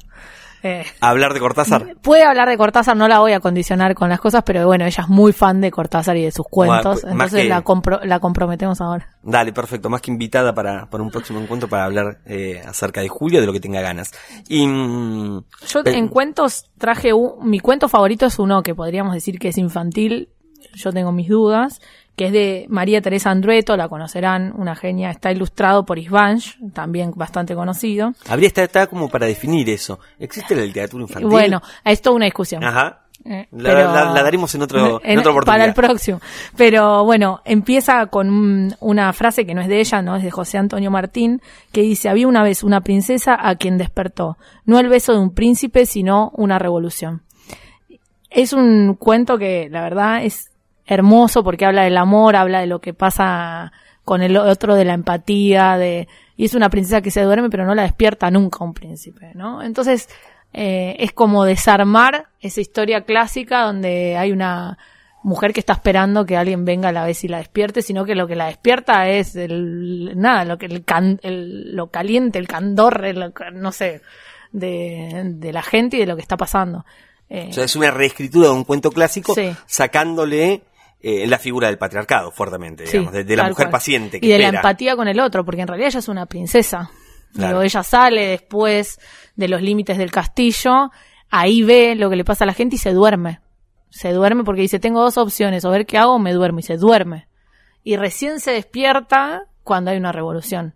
Eh, 0.65 0.85
hablar 1.01 1.35
de 1.35 1.39
Cortázar. 1.41 1.95
puede 2.03 2.25
hablar 2.25 2.49
de 2.49 2.57
Cortázar, 2.57 2.97
no 2.97 3.07
la 3.07 3.21
voy 3.21 3.33
a 3.33 3.39
condicionar 3.39 3.95
con 3.95 4.09
las 4.09 4.19
cosas, 4.21 4.43
pero 4.45 4.67
bueno, 4.67 4.87
ella 4.87 5.05
es 5.05 5.09
muy 5.09 5.33
fan 5.33 5.61
de 5.61 5.71
Cortázar 5.71 6.17
y 6.17 6.25
de 6.25 6.33
sus 6.33 6.47
cuentos, 6.51 7.03
Bueno, 7.03 7.13
entonces 7.13 7.43
que- 7.43 7.49
la, 7.49 7.63
compro- 7.63 8.03
la 8.05 8.19
comprometemos 8.19 8.81
ahora. 8.81 9.09
Dale, 9.23 9.53
perfecto. 9.53 9.89
Más 9.89 10.01
que 10.01 10.11
invitada 10.11 10.53
para, 10.55 10.87
para 10.91 11.05
un 11.05 11.11
próximo 11.11 11.39
encuentro 11.41 11.69
para 11.69 11.85
hablar 11.85 12.19
eh, 12.27 12.61
acerca 12.67 13.01
de 13.01 13.09
Julio, 13.09 13.41
de 13.41 13.47
lo 13.47 13.53
que 13.53 13.61
tenga 13.61 13.81
ganas. 13.81 14.11
Y, 14.49 14.67
mm, 14.67 15.45
Yo 15.69 15.81
en 15.85 16.09
cuentos 16.09 16.65
traje 16.77 17.13
un, 17.13 17.49
mi 17.49 17.61
cuento 17.61 17.89
favorito 17.89 18.27
es 18.27 18.39
uno 18.41 18.63
que 18.65 18.75
podríamos 18.75 19.15
decir 19.15 19.39
que 19.39 19.49
es 19.49 19.59
infantil, 19.59 20.29
yo 20.75 20.93
tengo 20.93 21.13
mis 21.13 21.29
dudas, 21.29 21.81
que 22.17 22.27
es 22.27 22.33
de 22.33 22.67
María 22.69 23.01
Teresa 23.01 23.31
Andrueto, 23.31 23.77
la 23.77 23.89
conocerán, 23.89 24.53
una 24.57 24.75
genia, 24.75 25.11
está 25.11 25.31
ilustrado 25.31 25.85
por 25.87 25.99
Isbanch, 25.99 26.59
también 26.73 27.13
bastante 27.15 27.55
conocido. 27.55 28.13
habría 28.29 28.49
está 28.49 28.87
como 28.89 29.09
para 29.09 29.27
definir 29.27 29.69
eso. 29.71 30.01
¿Existe 30.19 30.57
la 30.57 30.63
literatura 30.63 31.03
infantil? 31.03 31.29
Bueno, 31.31 31.63
es 31.85 32.03
toda 32.03 32.17
una 32.17 32.25
discusión. 32.25 32.65
Ajá. 32.65 33.03
Eh, 33.25 33.47
La, 33.51 33.71
pero- 33.75 33.93
la- 33.93 34.05
la 34.13 34.23
daremos 34.23 34.55
en, 34.55 34.63
otro, 34.63 35.01
en, 35.05 35.11
en- 35.13 35.19
otra 35.19 35.33
oportunidad. 35.33 35.45
Para 35.59 35.65
el 35.65 35.75
próximo. 35.75 36.21
Pero 36.57 37.05
bueno, 37.05 37.41
empieza 37.45 38.07
con 38.07 38.31
un- 38.31 38.75
una 38.81 39.13
frase 39.13 39.45
que 39.45 39.55
no 39.55 39.61
es 39.61 39.69
de 39.69 39.81
ella, 39.81 40.03
no 40.03 40.17
es 40.17 40.23
de 40.23 40.31
José 40.31 40.57
Antonio 40.59 40.91
Martín, 40.91 41.41
que 41.73 41.83
dice, 41.83 42.09
había 42.09 42.27
una 42.29 42.43
vez 42.43 42.63
una 42.65 42.81
princesa 42.81 43.37
a 43.39 43.57
quien 43.57 43.77
despertó, 43.79 44.39
no 44.65 44.79
el 44.81 44.89
beso 44.89 45.13
de 45.13 45.19
un 45.21 45.35
príncipe, 45.35 45.85
sino 45.87 46.31
una 46.35 46.59
revolución. 46.59 47.23
Es 48.31 48.53
un 48.53 48.95
cuento 48.95 49.39
que 49.39 49.69
la 49.71 49.83
verdad 49.83 50.23
es 50.25 50.48
hermoso 50.89 51.45
porque 51.45 51.67
habla 51.67 51.83
del 51.85 51.97
amor, 51.99 52.35
habla 52.35 52.61
de 52.61 52.67
lo 52.67 52.81
que 52.81 52.95
pasa 52.95 53.71
con 54.05 54.23
el 54.23 54.37
otro, 54.39 54.75
de 54.75 54.85
la 54.87 54.95
empatía, 54.95 55.77
de, 55.77 56.09
y 56.37 56.47
es 56.47 56.55
una 56.55 56.71
princesa 56.71 57.03
que 57.03 57.11
se 57.11 57.23
duerme 57.23 57.51
pero 57.51 57.67
no 57.67 57.75
la 57.75 57.83
despierta 57.83 58.31
nunca 58.31 58.65
un 58.65 58.73
príncipe, 58.73 59.33
¿no? 59.35 59.63
Entonces, 59.63 60.09
eh, 60.55 60.97
es 60.99 61.13
como 61.13 61.45
desarmar 61.45 62.29
esa 62.41 62.61
historia 62.63 63.03
clásica 63.03 63.65
donde 63.65 64.17
hay 64.17 64.33
una 64.33 64.79
mujer 65.23 65.53
que 65.53 65.61
está 65.61 65.75
esperando 65.75 66.25
que 66.25 66.39
alguien 66.39 66.65
venga 66.65 66.89
a 66.89 66.93
la 66.93 67.05
vez 67.05 67.23
y 67.23 67.29
la 67.29 67.37
despierte, 67.39 67.83
sino 67.83 68.07
que 68.07 68.15
lo 68.15 68.27
que 68.27 68.35
la 68.37 68.47
despierta 68.47 69.09
es 69.09 69.37
el, 69.37 70.13
nada, 70.19 70.47
lo 70.47 70.57
que 70.57 70.67
el, 70.67 70.85
can- 70.87 71.21
el- 71.23 71.77
lo 71.77 71.89
caliente, 71.89 72.39
el 72.39 72.49
candor, 72.49 73.05
el- 73.05 73.35
no 73.55 73.73
sé, 73.73 74.01
de, 74.53 75.23
de 75.35 75.53
la 75.53 75.61
gente 75.63 75.97
y 75.99 76.01
de 76.01 76.07
lo 76.07 76.17
que 76.17 76.23
está 76.23 76.39
pasando. 76.39 76.87
Eh, 77.29 77.49
O 77.51 77.53
sea, 77.53 77.65
es 77.65 77.77
una 77.77 77.91
reescritura 77.91 78.47
de 78.49 78.55
un 78.55 78.65
cuento 78.65 78.91
clásico 78.91 79.35
Sí. 79.35 79.51
sacándole 79.67 80.63
eh, 81.01 81.27
la 81.27 81.39
figura 81.39 81.69
del 81.69 81.79
patriarcado 81.79 82.31
fuertemente, 82.31 82.87
Sí, 82.87 82.93
digamos, 82.93 83.13
de, 83.13 83.25
de 83.25 83.37
la 83.37 83.45
mujer 83.45 83.67
cual. 83.67 83.71
paciente 83.71 84.21
que 84.21 84.27
y 84.27 84.31
de 84.31 84.39
la 84.39 84.49
empatía 84.49 84.97
con 84.97 85.09
el 85.09 85.21
otro, 85.21 85.45
porque 85.45 85.63
en 85.63 85.69
realidad 85.69 85.89
ella 85.91 86.01
es 86.01 86.09
una 86.09 86.27
princesa. 86.27 86.91
Claro. 87.35 87.49
Digo, 87.59 87.63
ella 87.63 87.83
sale 87.83 88.27
después 88.27 88.99
de 89.37 89.49
los 89.49 89.63
límites 89.63 89.99
del 89.99 90.11
castillo, 90.11 90.91
ahí 91.31 91.63
ve 91.63 91.95
lo 91.95 92.09
que 92.11 92.17
le 92.17 92.25
pasa 92.25 92.45
a 92.45 92.47
la 92.47 92.55
gente 92.55 92.77
y 92.77 92.79
se 92.79 92.93
duerme. 92.93 93.41
Se 93.91 94.13
duerme 94.13 94.45
porque 94.45 94.63
dice, 94.63 94.79
tengo 94.81 95.01
dos 95.03 95.19
opciones, 95.19 95.65
o 95.65 95.71
ver 95.71 95.87
qué 95.87 95.99
hago 95.99 96.15
o 96.15 96.19
me 96.19 96.33
duermo, 96.33 96.59
y 96.59 96.63
se 96.63 96.77
duerme. 96.77 97.29
Y 97.85 97.97
recién 97.97 98.41
se 98.41 98.51
despierta 98.51 99.45
cuando 99.63 99.91
hay 99.91 99.99
una 99.99 100.13
revolución. 100.13 100.75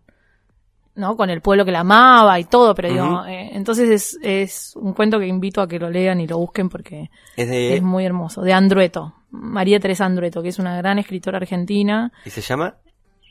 ¿No? 0.95 1.17
Con 1.17 1.31
el 1.31 1.41
pueblo 1.41 1.65
que 1.65 1.73
la 1.73 1.81
amaba 1.81 2.39
y 2.39 2.45
todo, 2.45 2.75
pero 2.75 2.91
digo, 2.91 3.25
eh, 3.27 3.51
entonces 3.53 3.89
es, 3.91 4.19
es 4.23 4.77
un 4.77 4.93
cuento 4.93 5.19
que 5.19 5.27
invito 5.27 5.61
a 5.61 5.69
que 5.69 5.79
lo 5.79 5.91
lean 5.91 6.21
y 6.21 6.27
lo 6.27 6.39
busquen 6.39 6.69
porque 6.69 7.11
Es 7.37 7.49
de, 7.49 7.77
es 7.77 7.83
muy 7.83 8.05
hermoso. 8.05 8.43
De 8.43 8.53
Andrueto, 8.53 9.15
María 9.31 9.81
Teresa 9.81 10.05
Andrueto, 10.05 10.43
que 10.43 10.49
es 10.49 10.59
una 10.59 10.77
gran 10.77 10.99
escritora 10.99 11.39
argentina, 11.39 12.13
¿Y 12.25 12.31
se 12.31 12.41
llama 12.41 12.77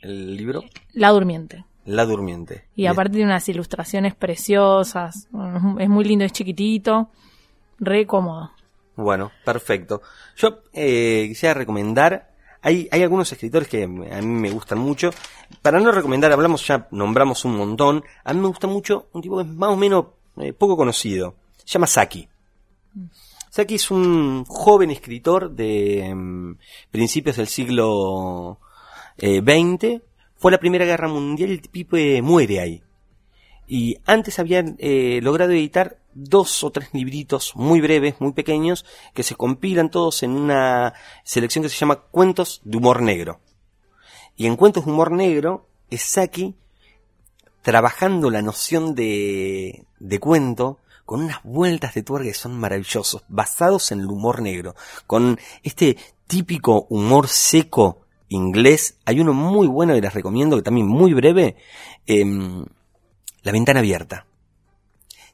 el 0.02 0.36
libro? 0.36 0.64
La 0.92 1.10
Durmiente. 1.10 1.64
La 1.84 2.04
Durmiente. 2.04 2.64
Y 2.76 2.86
aparte 2.86 3.14
tiene 3.14 3.26
unas 3.26 3.48
ilustraciones 3.48 4.14
preciosas, 4.14 5.28
es 5.78 5.88
muy 5.88 6.04
lindo, 6.04 6.24
es 6.24 6.32
chiquitito, 6.32 7.10
re 7.78 8.06
cómodo. 8.06 8.50
Bueno, 8.96 9.30
perfecto. 9.44 10.02
Yo 10.36 10.60
eh, 10.72 11.24
quisiera 11.28 11.54
recomendar, 11.54 12.30
hay, 12.60 12.88
hay 12.92 13.02
algunos 13.02 13.32
escritores 13.32 13.68
que 13.68 13.84
a 13.84 13.88
mí 13.88 14.26
me 14.26 14.50
gustan 14.50 14.78
mucho. 14.78 15.10
Para 15.60 15.80
no 15.80 15.92
recomendar, 15.92 16.32
hablamos 16.32 16.66
ya, 16.66 16.88
nombramos 16.90 17.44
un 17.44 17.56
montón. 17.56 18.04
A 18.24 18.32
mí 18.32 18.40
me 18.40 18.48
gusta 18.48 18.66
mucho 18.66 19.08
un 19.12 19.22
tipo 19.22 19.36
que 19.36 19.42
es 19.42 19.48
más 19.48 19.70
o 19.70 19.76
menos 19.76 20.06
eh, 20.38 20.52
poco 20.52 20.76
conocido. 20.76 21.34
Se 21.58 21.74
llama 21.74 21.86
Saki. 21.86 22.28
Saki 23.50 23.74
es 23.74 23.90
un 23.90 24.44
joven 24.46 24.90
escritor 24.90 25.50
de 25.50 26.12
mm, 26.14 26.56
principios 26.90 27.36
del 27.36 27.48
siglo 27.48 28.58
eh, 29.18 29.40
XX. 29.40 30.02
Fue 30.36 30.50
a 30.50 30.52
la 30.52 30.60
Primera 30.60 30.84
Guerra 30.84 31.08
Mundial 31.08 31.50
y 31.50 31.52
el 31.52 31.60
tipo 31.60 31.96
eh, 31.96 32.22
muere 32.22 32.60
ahí. 32.60 32.82
Y 33.66 33.98
antes 34.06 34.38
habían 34.38 34.76
eh, 34.78 35.20
logrado 35.22 35.52
editar 35.52 35.98
dos 36.14 36.64
o 36.64 36.70
tres 36.70 36.90
libritos 36.92 37.54
muy 37.54 37.80
breves, 37.80 38.20
muy 38.20 38.32
pequeños, 38.32 38.84
que 39.14 39.22
se 39.22 39.34
compilan 39.34 39.90
todos 39.90 40.22
en 40.22 40.32
una 40.32 40.94
selección 41.24 41.62
que 41.62 41.68
se 41.68 41.76
llama 41.76 41.96
Cuentos 42.10 42.60
de 42.64 42.78
Humor 42.78 43.02
Negro. 43.02 43.40
Y 44.42 44.46
en 44.48 44.56
Cuentos 44.56 44.84
de 44.84 44.90
Humor 44.90 45.12
Negro 45.12 45.68
es 45.88 46.02
Saki 46.02 46.56
trabajando 47.62 48.28
la 48.28 48.42
noción 48.42 48.96
de, 48.96 49.84
de 50.00 50.18
cuento 50.18 50.80
con 51.04 51.22
unas 51.22 51.40
vueltas 51.44 51.94
de 51.94 52.02
tuerca 52.02 52.26
que 52.26 52.34
son 52.34 52.58
maravillosos, 52.58 53.22
basados 53.28 53.92
en 53.92 54.00
el 54.00 54.06
humor 54.06 54.42
negro, 54.42 54.74
con 55.06 55.38
este 55.62 55.96
típico 56.26 56.88
humor 56.90 57.28
seco 57.28 58.00
inglés. 58.30 58.96
Hay 59.04 59.20
uno 59.20 59.32
muy 59.32 59.68
bueno 59.68 59.94
que 59.94 60.00
les 60.00 60.12
recomiendo, 60.12 60.56
que 60.56 60.62
también 60.62 60.88
muy 60.88 61.14
breve. 61.14 61.54
em, 62.04 62.64
la 63.44 63.52
ventana 63.52 63.78
abierta. 63.78 64.26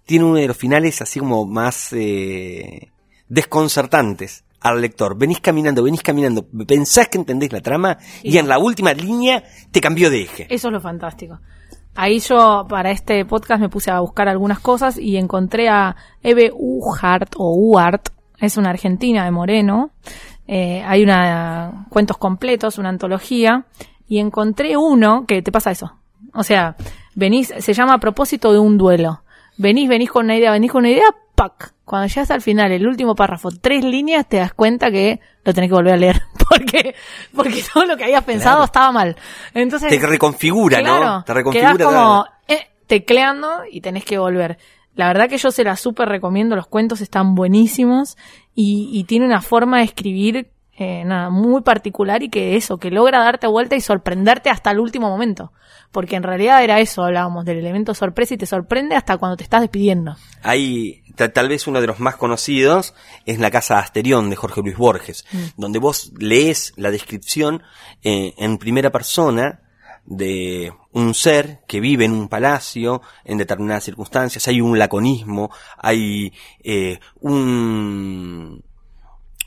Tiene 0.05 0.27
uno 0.27 0.35
de 0.35 0.49
los 0.49 0.57
finales 0.59 1.01
así 1.01 1.19
como 1.19 1.47
más 1.47 1.95
eh, 1.95 2.93
desconcertantes 3.27 4.45
al 4.61 4.81
lector. 4.81 5.17
Venís 5.17 5.41
caminando, 5.41 5.83
venís 5.83 6.03
caminando, 6.03 6.47
pensás 6.67 7.09
que 7.09 7.19
entendés 7.19 7.53
la 7.53 7.61
trama 7.61 7.99
y, 8.23 8.35
Y 8.35 8.39
en 8.39 8.49
la 8.49 8.59
última 8.59 8.93
línea 8.93 9.45
te 9.71 9.81
cambió 9.81 10.11
de 10.11 10.23
eje. 10.23 10.47
Eso 10.51 10.69
es 10.69 10.73
lo 10.73 10.81
fantástico. 10.81 11.39
Ahí 11.95 12.21
yo, 12.21 12.65
para 12.69 12.93
este 12.93 13.25
podcast, 13.25 13.61
me 13.61 13.69
puse 13.69 13.91
a 13.91 13.99
buscar 13.99 14.29
algunas 14.29 14.61
cosas 14.61 14.99
y 14.99 15.17
encontré 15.17 15.69
a 15.69 15.97
Eve 16.23 16.53
Uhart, 16.55 17.35
o 17.37 17.55
Uart, 17.57 18.11
es 18.39 18.57
una 18.57 18.71
argentina 18.71 19.25
de 19.25 19.33
Moreno. 19.33 19.91
Eh, 20.47 20.81
hay 20.87 21.03
una, 21.03 21.87
cuentos 21.91 22.17
completos, 22.17 22.79
una 22.79 22.89
antología, 22.89 23.67
y 24.07 24.19
encontré 24.19 24.77
uno 24.77 25.25
que 25.27 25.43
te 25.43 25.51
pasa 25.51 25.73
eso. 25.73 25.99
O 26.35 26.45
sea, 26.45 26.77
venís, 27.17 27.53
se 27.59 27.73
llama 27.75 27.95
a 27.95 27.99
propósito 27.99 28.53
de 28.53 28.61
un 28.61 28.79
duelo. 28.79 29.23
Venís, 29.59 29.89
venís 29.89 30.11
con 30.11 30.25
una 30.25 30.37
idea, 30.37 30.51
venís 30.53 30.71
con 30.73 30.81
una 30.81 30.91
idea, 30.91 31.05
¡pac! 31.35 31.75
Cuando 31.85 32.07
llegas 32.09 32.31
al 32.31 32.41
final, 32.43 32.71
el 32.73 32.87
último 32.87 33.15
párrafo, 33.15 33.51
tres 33.51 33.85
líneas, 33.85 34.29
te 34.29 34.37
das 34.39 34.53
cuenta 34.55 34.91
que 34.91 35.21
lo 35.45 35.53
tenés 35.53 35.69
que 35.69 35.75
volver 35.75 35.95
a 35.95 35.97
leer. 35.97 36.23
Porque, 36.49 36.95
porque 37.35 37.63
todo 37.75 37.85
lo 37.85 37.97
que 37.99 38.05
habías 38.05 38.25
pensado 38.25 38.57
Claro. 38.57 38.65
estaba 38.65 38.91
mal. 38.91 39.17
Entonces, 39.53 39.91
Te 39.91 40.07
reconfigura, 40.07 40.79
Claro, 40.79 41.05
¿no? 41.05 41.25
Te 41.25 41.35
reconfigura. 41.35 41.77
quedás 41.77 41.87
como 41.87 42.25
eh, 42.49 42.69
tecleando 42.87 43.65
y 43.71 43.83
tenés 43.83 44.05
que 44.07 44.17
volver. 44.17 44.57
La 44.95 45.09
verdad 45.09 45.29
que 45.29 45.37
yo 45.37 45.51
se 45.51 45.63
la 45.63 45.77
súper 45.77 46.09
recomiendo, 46.09 46.57
los 46.57 46.67
cuentos 46.67 47.03
están 47.03 47.35
buenísimos 47.35 48.17
y, 48.55 48.89
y 48.95 49.05
tiene 49.05 49.27
una 49.27 49.43
forma 49.43 49.79
de 49.79 49.85
escribir 49.85 50.51
eh, 50.79 51.05
nada, 51.05 51.29
muy 51.31 51.63
particular 51.63 52.23
y 52.23 52.29
que 52.29 52.57
eso, 52.57 52.79
que 52.79 52.91
logra 52.91 53.19
darte 53.21 53.47
vuelta 53.47 53.75
y 53.77 53.81
sorprenderte 53.81 54.49
hasta 54.51 54.71
el 54.71 54.79
último 54.81 55.09
momento. 55.09 55.53
Porque 55.91 56.17
en 56.17 56.23
realidad 56.23 56.63
era 56.63 56.81
eso, 56.81 57.03
hablábamos 57.03 57.45
del 57.45 57.59
elemento 57.59 57.95
sorpresa 57.95 58.35
y 58.35 58.37
te 58.39 58.47
sorprende 58.47 58.95
hasta 58.95 59.17
cuando 59.17 59.37
te 59.37 59.43
estás 59.45 59.63
despidiendo. 59.63 60.17
Hay, 60.43 61.03
ta- 61.17 61.33
tal 61.33 61.49
vez 61.49 61.67
uno 61.67 61.81
de 61.81 61.87
los 61.87 61.99
más 61.99 62.17
conocidos 62.17 62.95
es 63.27 63.39
La 63.39 63.51
Casa 63.51 63.79
Asterión 63.79 64.29
de 64.31 64.37
Jorge 64.37 64.61
Luis 64.63 64.77
Borges, 64.77 65.25
Mm. 65.33 65.39
donde 65.57 65.79
vos 65.79 66.13
lees 66.19 66.75
la 66.77 66.91
descripción 66.91 67.63
eh, 68.05 68.35
en 68.37 68.59
primera 68.59 68.91
persona 68.91 69.61
de 70.05 70.73
un 70.93 71.13
ser 71.15 71.61
que 71.67 71.81
vive 71.81 72.05
en 72.07 72.13
un 72.13 72.29
palacio 72.29 73.03
en 73.25 73.37
determinadas 73.39 73.85
circunstancias, 73.85 74.47
hay 74.49 74.61
un 74.61 74.79
laconismo, 74.79 75.51
hay 75.77 76.33
eh, 76.65 76.99
un, 77.21 78.63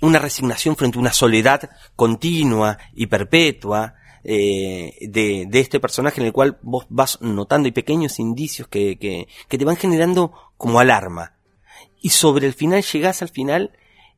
una 0.02 0.20
resignación 0.20 0.76
frente 0.76 0.98
a 0.98 1.02
una 1.02 1.14
soledad 1.14 1.70
continua 1.96 2.78
y 2.94 3.08
perpetua 3.08 3.96
eh, 4.24 4.96
de, 5.02 5.46
de 5.48 5.60
este 5.60 5.80
personaje 5.80 6.22
en 6.22 6.28
el 6.28 6.34
cual 6.34 6.58
vos 6.62 6.86
vas 6.90 7.20
notando 7.22 7.68
y 7.68 7.72
pequeños 7.72 8.20
indicios 8.20 8.68
que, 8.68 8.98
que, 9.00 9.28
que 9.48 9.58
te 9.58 9.66
van 9.66 9.78
generando 9.78 10.32
como 10.58 10.80
alarma. 10.80 11.34
Y 12.02 12.10
sobre 12.10 12.48
el 12.48 12.54
final 12.54 12.84
llegás 12.84 13.22
al 13.22 13.30
final 13.30 13.72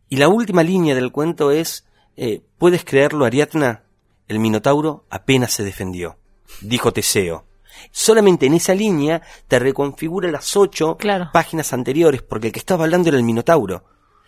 y 0.09 0.17
la 0.17 0.27
última 0.27 0.63
línea 0.63 0.95
del 0.95 1.11
cuento 1.11 1.51
es, 1.51 1.85
eh, 2.17 2.41
¿puedes 2.57 2.83
creerlo, 2.85 3.25
Ariadna? 3.25 3.83
El 4.27 4.39
Minotauro 4.39 5.05
apenas 5.09 5.51
se 5.53 5.63
defendió, 5.63 6.17
dijo 6.61 6.91
Teseo. 6.93 7.45
Solamente 7.91 8.45
en 8.45 8.53
esa 8.53 8.73
línea 8.75 9.21
te 9.47 9.59
reconfigura 9.59 10.31
las 10.31 10.55
ocho 10.55 10.95
Claro. 10.97 11.29
páginas 11.33 11.73
anteriores, 11.73 12.21
porque 12.21 12.47
el 12.47 12.53
que 12.53 12.59
estaba 12.59 12.83
hablando 12.85 13.09
era 13.09 13.17
el 13.17 13.23
Minotauro, 13.23 13.83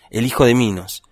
el 0.09 0.25
hijo 0.25 0.45
de 0.45 0.55
Minos. 0.55 1.03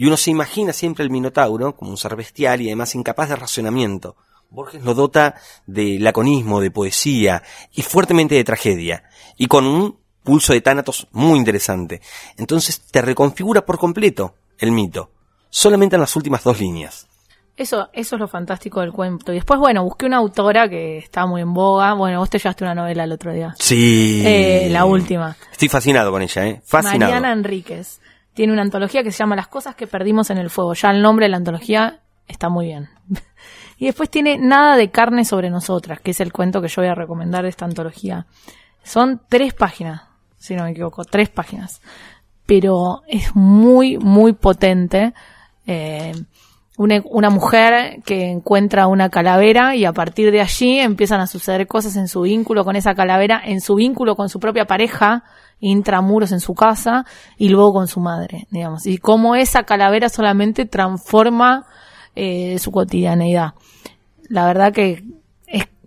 Y 0.00 0.06
uno 0.06 0.16
se 0.16 0.30
imagina 0.30 0.72
siempre 0.72 1.04
el 1.04 1.10
Minotauro 1.10 1.76
como 1.76 1.90
un 1.90 1.98
ser 1.98 2.16
bestial 2.16 2.62
y 2.62 2.68
además 2.68 2.94
incapaz 2.94 3.28
de 3.28 3.36
racionamiento. 3.36 4.16
Borges 4.48 4.82
lo 4.82 4.94
dota 4.94 5.34
de 5.66 5.98
laconismo, 5.98 6.62
de 6.62 6.70
poesía 6.70 7.42
y 7.74 7.82
fuertemente 7.82 8.34
de 8.34 8.42
tragedia. 8.42 9.04
Y 9.36 9.46
con 9.46 9.66
un 9.66 9.98
pulso 10.22 10.54
de 10.54 10.62
tánatos 10.62 11.06
muy 11.12 11.38
interesante. 11.38 12.00
Entonces 12.38 12.80
te 12.80 13.02
reconfigura 13.02 13.66
por 13.66 13.76
completo 13.76 14.36
el 14.56 14.72
mito. 14.72 15.10
Solamente 15.50 15.96
en 15.96 16.00
las 16.00 16.16
últimas 16.16 16.44
dos 16.44 16.58
líneas. 16.58 17.06
Eso, 17.54 17.90
eso 17.92 18.16
es 18.16 18.20
lo 18.20 18.26
fantástico 18.26 18.80
del 18.80 18.92
cuento. 18.92 19.32
Y 19.32 19.34
después, 19.34 19.60
bueno, 19.60 19.84
busqué 19.84 20.06
una 20.06 20.16
autora 20.16 20.66
que 20.70 20.96
está 20.96 21.26
muy 21.26 21.42
en 21.42 21.52
boga. 21.52 21.92
Bueno, 21.92 22.20
vos 22.20 22.30
te 22.30 22.38
llevaste 22.38 22.64
una 22.64 22.74
novela 22.74 23.04
el 23.04 23.12
otro 23.12 23.34
día. 23.34 23.54
Sí. 23.58 24.22
Eh, 24.24 24.68
la 24.70 24.86
última. 24.86 25.36
Estoy 25.52 25.68
fascinado 25.68 26.10
con 26.10 26.22
ella, 26.22 26.46
¿eh? 26.46 26.62
Fascinado. 26.64 27.12
Mariana 27.12 27.34
Enríquez. 27.34 28.00
Tiene 28.34 28.52
una 28.52 28.62
antología 28.62 29.02
que 29.02 29.10
se 29.10 29.18
llama 29.18 29.36
Las 29.36 29.48
cosas 29.48 29.74
que 29.74 29.86
perdimos 29.86 30.30
en 30.30 30.38
el 30.38 30.50
fuego. 30.50 30.74
Ya 30.74 30.90
el 30.90 31.02
nombre 31.02 31.26
de 31.26 31.30
la 31.30 31.36
antología 31.36 32.00
está 32.26 32.48
muy 32.48 32.66
bien. 32.66 32.88
y 33.78 33.86
después 33.86 34.08
tiene 34.10 34.38
Nada 34.38 34.76
de 34.76 34.90
carne 34.90 35.24
sobre 35.24 35.50
nosotras, 35.50 36.00
que 36.00 36.12
es 36.12 36.20
el 36.20 36.32
cuento 36.32 36.62
que 36.62 36.68
yo 36.68 36.82
voy 36.82 36.90
a 36.90 36.94
recomendar 36.94 37.42
de 37.42 37.48
esta 37.48 37.64
antología. 37.64 38.26
Son 38.82 39.20
tres 39.28 39.54
páginas, 39.54 40.02
si 40.38 40.54
no 40.54 40.64
me 40.64 40.70
equivoco, 40.70 41.04
tres 41.04 41.28
páginas. 41.28 41.82
Pero 42.46 43.02
es 43.06 43.34
muy, 43.34 43.98
muy 43.98 44.32
potente. 44.32 45.12
Eh, 45.66 46.12
una, 46.76 47.02
una 47.04 47.30
mujer 47.30 48.02
que 48.04 48.30
encuentra 48.30 48.86
una 48.86 49.10
calavera 49.10 49.76
y 49.76 49.84
a 49.84 49.92
partir 49.92 50.30
de 50.32 50.40
allí 50.40 50.78
empiezan 50.78 51.20
a 51.20 51.26
suceder 51.26 51.66
cosas 51.66 51.96
en 51.96 52.08
su 52.08 52.22
vínculo 52.22 52.64
con 52.64 52.74
esa 52.74 52.94
calavera, 52.94 53.42
en 53.44 53.60
su 53.60 53.74
vínculo 53.74 54.16
con 54.16 54.30
su 54.30 54.40
propia 54.40 54.64
pareja, 54.64 55.24
intramuros 55.60 56.32
en 56.32 56.40
su 56.40 56.54
casa 56.54 57.04
y 57.36 57.48
luego 57.48 57.72
con 57.72 57.86
su 57.86 58.00
madre, 58.00 58.46
digamos. 58.50 58.86
Y 58.86 58.98
cómo 58.98 59.36
esa 59.36 59.62
calavera 59.64 60.08
solamente 60.08 60.64
transforma 60.64 61.66
eh, 62.16 62.58
su 62.58 62.70
cotidianeidad. 62.70 63.54
La 64.28 64.46
verdad 64.46 64.72
que 64.72 65.04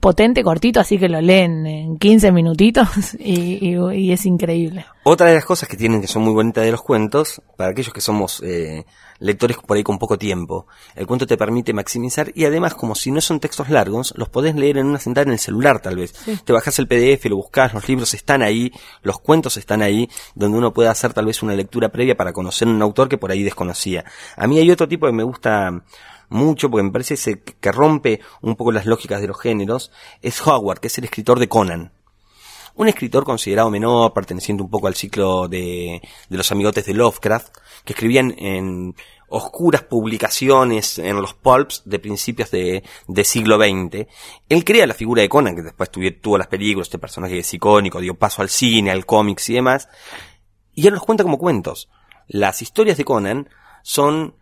potente, 0.03 0.43
cortito, 0.43 0.81
así 0.81 0.97
que 0.99 1.07
lo 1.07 1.21
leen 1.21 1.65
en 1.65 1.97
15 1.97 2.33
minutitos 2.33 2.89
y, 3.19 3.69
y- 3.73 3.95
y 3.95 4.11
es 4.11 4.25
increíble. 4.25 4.85
Otra 5.05 5.27
de 5.27 5.35
las 5.35 5.45
cosas 5.45 5.67
que 5.69 5.77
tienen 5.77 6.01
que 6.01 6.07
son 6.07 6.23
muy 6.23 6.33
bonitas 6.33 6.63
de 6.65 6.71
los 6.71 6.81
cuentos, 6.81 7.41
para 7.57 7.71
aquellos 7.71 7.93
que 7.93 8.01
somos 8.01 8.41
eh, 8.43 8.85
lectores 9.19 9.57
por 9.57 9.75
ahí 9.77 9.83
con 9.83 9.97
poco 9.99 10.17
tiempo, 10.17 10.67
el 10.95 11.07
cuento 11.07 11.25
te 11.25 11.37
permite 11.37 11.73
maximizar 11.73 12.31
y 12.35 12.43
además 12.45 12.73
como 12.75 12.95
si 12.95 13.11
no 13.11 13.21
son 13.21 13.39
textos 13.39 13.69
largos, 13.69 14.13
los 14.17 14.27
podés 14.29 14.55
leer 14.55 14.77
en 14.77 14.87
una 14.87 14.99
sentada 14.99 15.25
en 15.27 15.31
el 15.33 15.39
celular 15.39 15.79
tal 15.81 15.95
vez. 15.95 16.13
Te 16.45 16.51
bajás 16.53 16.79
el 16.79 16.87
PDF, 16.87 17.25
lo 17.29 17.37
buscás, 17.37 17.73
los 17.73 17.87
libros 17.87 18.13
están 18.13 18.41
ahí, 18.41 18.71
los 19.03 19.19
cuentos 19.19 19.55
están 19.57 19.81
ahí, 19.81 20.09
donde 20.35 20.57
uno 20.57 20.73
puede 20.73 20.89
hacer 20.89 21.13
tal 21.13 21.25
vez 21.25 21.41
una 21.43 21.53
lectura 21.55 21.89
previa 21.89 22.15
para 22.15 22.33
conocer 22.33 22.67
un 22.67 22.81
autor 22.81 23.07
que 23.09 23.17
por 23.17 23.31
ahí 23.31 23.43
desconocía. 23.43 24.03
A 24.37 24.47
mí 24.47 24.57
hay 24.59 24.69
otro 24.71 24.87
tipo 24.87 25.05
que 25.07 25.13
me 25.13 25.23
gusta 25.23 25.83
mucho 26.29 26.69
porque 26.69 26.83
me 26.83 26.91
parece 26.91 27.41
que 27.41 27.71
rompe 27.71 28.21
un 28.41 28.55
poco 28.55 28.71
las 28.71 28.85
lógicas 28.85 29.21
de 29.21 29.27
los 29.27 29.39
géneros, 29.39 29.91
es 30.21 30.45
Howard, 30.45 30.79
que 30.79 30.87
es 30.87 30.97
el 30.97 31.05
escritor 31.05 31.39
de 31.39 31.49
Conan 31.49 31.91
un 32.75 32.87
escritor 32.87 33.23
considerado 33.23 33.69
menor, 33.69 34.13
perteneciente 34.13 34.63
un 34.63 34.69
poco 34.69 34.87
al 34.87 34.95
ciclo 34.95 35.47
de, 35.47 36.01
de 36.29 36.37
los 36.37 36.51
amigotes 36.51 36.85
de 36.85 36.93
Lovecraft, 36.93 37.55
que 37.85 37.93
escribían 37.93 38.33
en 38.37 38.95
oscuras 39.27 39.83
publicaciones 39.83 40.99
en 40.99 41.21
los 41.21 41.33
pulps 41.33 41.83
de 41.85 41.99
principios 41.99 42.51
de, 42.51 42.83
de 43.07 43.23
siglo 43.23 43.57
XX. 43.57 44.07
Él 44.49 44.63
crea 44.63 44.87
la 44.87 44.93
figura 44.93 45.21
de 45.21 45.29
Conan, 45.29 45.55
que 45.55 45.63
después 45.63 45.89
tuvo, 45.91 46.05
tuvo 46.21 46.37
las 46.37 46.47
películas, 46.47 46.87
este 46.87 46.99
personaje 46.99 47.39
es 47.39 47.53
icónico, 47.53 47.99
dio 47.99 48.15
paso 48.15 48.41
al 48.41 48.49
cine, 48.49 48.91
al 48.91 49.05
cómics 49.05 49.49
y 49.49 49.53
demás, 49.55 49.87
y 50.73 50.87
él 50.87 50.93
los 50.93 51.03
cuenta 51.03 51.23
como 51.23 51.37
cuentos. 51.37 51.89
Las 52.27 52.61
historias 52.61 52.97
de 52.97 53.05
Conan 53.05 53.49
son 53.83 54.35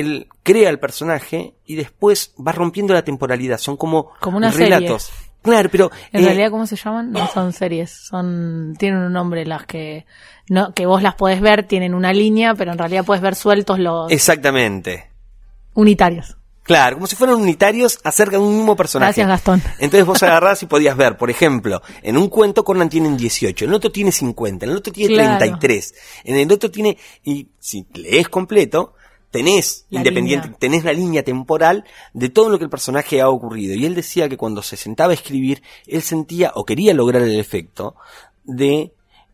él 0.00 0.28
crea 0.42 0.70
el 0.70 0.78
personaje 0.78 1.54
y 1.66 1.76
después 1.76 2.34
va 2.44 2.52
rompiendo 2.52 2.92
la 2.94 3.02
temporalidad, 3.04 3.58
son 3.58 3.76
como, 3.76 4.10
Como 4.20 4.36
una 4.38 4.50
relatos. 4.50 5.10
Claro, 5.42 5.68
pero 5.72 5.90
En 6.12 6.22
eh, 6.22 6.26
realidad, 6.26 6.50
¿cómo 6.50 6.66
se 6.66 6.76
llaman? 6.76 7.12
No 7.12 7.26
son 7.28 7.52
series, 7.54 7.90
son 7.90 8.74
tienen 8.78 8.98
un 9.00 9.12
nombre 9.12 9.46
las 9.46 9.64
que 9.64 10.04
no 10.48 10.74
que 10.74 10.84
vos 10.84 11.02
las 11.02 11.14
podés 11.14 11.40
ver, 11.40 11.66
tienen 11.66 11.94
una 11.94 12.12
línea, 12.12 12.54
pero 12.54 12.72
en 12.72 12.78
realidad 12.78 13.04
puedes 13.04 13.22
ver 13.22 13.34
sueltos 13.34 13.78
los 13.78 14.10
Exactamente. 14.12 15.10
unitarios. 15.74 16.36
Claro, 16.62 16.96
como 16.96 17.06
si 17.06 17.16
fueran 17.16 17.36
unitarios 17.36 17.98
acerca 18.04 18.32
de 18.36 18.42
un 18.44 18.54
mismo 18.58 18.76
personaje. 18.76 19.22
Gracias, 19.22 19.28
Gastón. 19.28 19.62
Entonces 19.78 20.04
vos 20.06 20.22
agarrás 20.22 20.62
y 20.62 20.66
podías 20.66 20.96
ver, 20.96 21.16
por 21.16 21.30
ejemplo, 21.30 21.82
en 22.02 22.16
un 22.16 22.28
cuento 22.28 22.62
Conan 22.64 22.88
tiene 22.90 23.08
18, 23.16 23.64
en 23.64 23.70
el 23.70 23.74
otro 23.74 23.90
tiene 23.90 24.12
50, 24.12 24.66
en 24.66 24.70
el 24.72 24.76
otro 24.76 24.92
tiene 24.92 25.14
Claro. 25.14 25.38
33, 25.38 25.94
en 26.24 26.36
el 26.36 26.52
otro 26.52 26.70
tiene, 26.70 26.96
y 27.24 27.48
si 27.58 27.86
lees 27.94 28.28
completo, 28.28 28.94
tenés 29.30 29.86
La 29.90 29.98
independiente, 30.00 30.46
línea. 30.48 30.58
tenés 30.58 30.84
la 30.84 30.92
línea 30.92 31.22
temporal 31.22 31.84
de 32.12 32.28
todo 32.28 32.48
lo 32.50 32.58
que 32.58 32.64
el 32.64 32.70
personaje 32.70 33.20
ha 33.20 33.28
ocurrido. 33.28 33.74
Y 33.74 33.86
él 33.86 33.94
decía 33.94 34.28
que 34.28 34.36
cuando 34.36 34.62
se 34.62 34.76
sentaba 34.76 35.12
a 35.12 35.14
escribir, 35.14 35.62
él 35.86 36.02
sentía 36.02 36.52
o 36.54 36.64
quería 36.64 36.94
lograr 36.94 37.22
el 37.22 37.38
efecto 37.38 37.94
de 38.44 38.92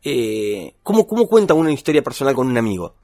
eh, 0.08 0.74
¿cómo, 0.84 1.06
cómo 1.06 1.26
cuenta 1.26 1.54
una 1.54 1.72
historia 1.72 2.02
personal 2.02 2.34
con 2.34 2.46
un 2.46 2.56
amigo. 2.56 2.94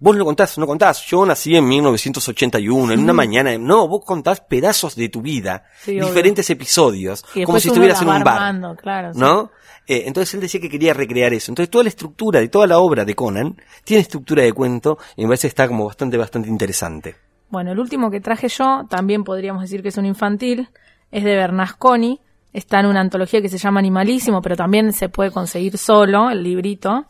Vos 0.00 0.14
lo 0.16 0.24
contás, 0.24 0.56
no 0.58 0.66
contás, 0.66 1.04
yo 1.06 1.26
nací 1.26 1.56
en 1.56 1.66
1981, 1.66 2.92
en 2.92 3.00
una 3.00 3.12
mañana, 3.12 3.58
no, 3.58 3.88
vos 3.88 4.04
contás 4.04 4.40
pedazos 4.40 4.94
de 4.94 5.08
tu 5.08 5.20
vida, 5.22 5.64
Sí, 5.80 5.92
obvio. 5.92 6.06
diferentes 6.06 6.48
episodios, 6.50 7.24
como 7.44 7.58
si 7.58 7.68
estuvieras 7.68 8.00
en 8.02 8.08
un 8.08 8.22
bar. 8.22 8.34
armando, 8.36 8.76
claro, 8.76 9.12
sí. 9.12 9.18
¿No? 9.18 9.50
Eh, 9.88 10.04
entonces 10.06 10.34
él 10.34 10.40
decía 10.40 10.60
que 10.60 10.68
quería 10.68 10.92
recrear 10.94 11.32
eso. 11.32 11.50
Entonces 11.50 11.70
toda 11.70 11.82
la 11.84 11.88
estructura 11.88 12.40
de 12.40 12.48
toda 12.48 12.66
la 12.66 12.78
obra 12.78 13.04
de 13.06 13.14
Conan 13.14 13.56
tiene 13.84 14.02
estructura 14.02 14.42
de 14.42 14.52
cuento 14.52 14.98
y 15.16 15.22
me 15.22 15.28
parece 15.28 15.48
que 15.48 15.48
está 15.48 15.66
como 15.66 15.86
bastante, 15.86 16.16
bastante 16.18 16.48
interesante. 16.48 17.16
Bueno, 17.48 17.72
el 17.72 17.78
último 17.80 18.10
que 18.10 18.20
traje 18.20 18.48
yo, 18.48 18.84
también 18.90 19.24
podríamos 19.24 19.62
decir 19.62 19.82
que 19.82 19.88
es 19.88 19.96
un 19.96 20.04
infantil, 20.04 20.68
es 21.10 21.24
de 21.24 21.34
Bernasconi. 21.34 22.20
Está 22.52 22.80
en 22.80 22.86
una 22.86 23.00
antología 23.00 23.40
que 23.40 23.48
se 23.48 23.56
llama 23.58 23.80
Animalísimo, 23.80 24.42
pero 24.42 24.56
también 24.56 24.92
se 24.92 25.08
puede 25.08 25.30
conseguir 25.30 25.78
solo 25.78 26.28
el 26.30 26.42
librito. 26.42 27.06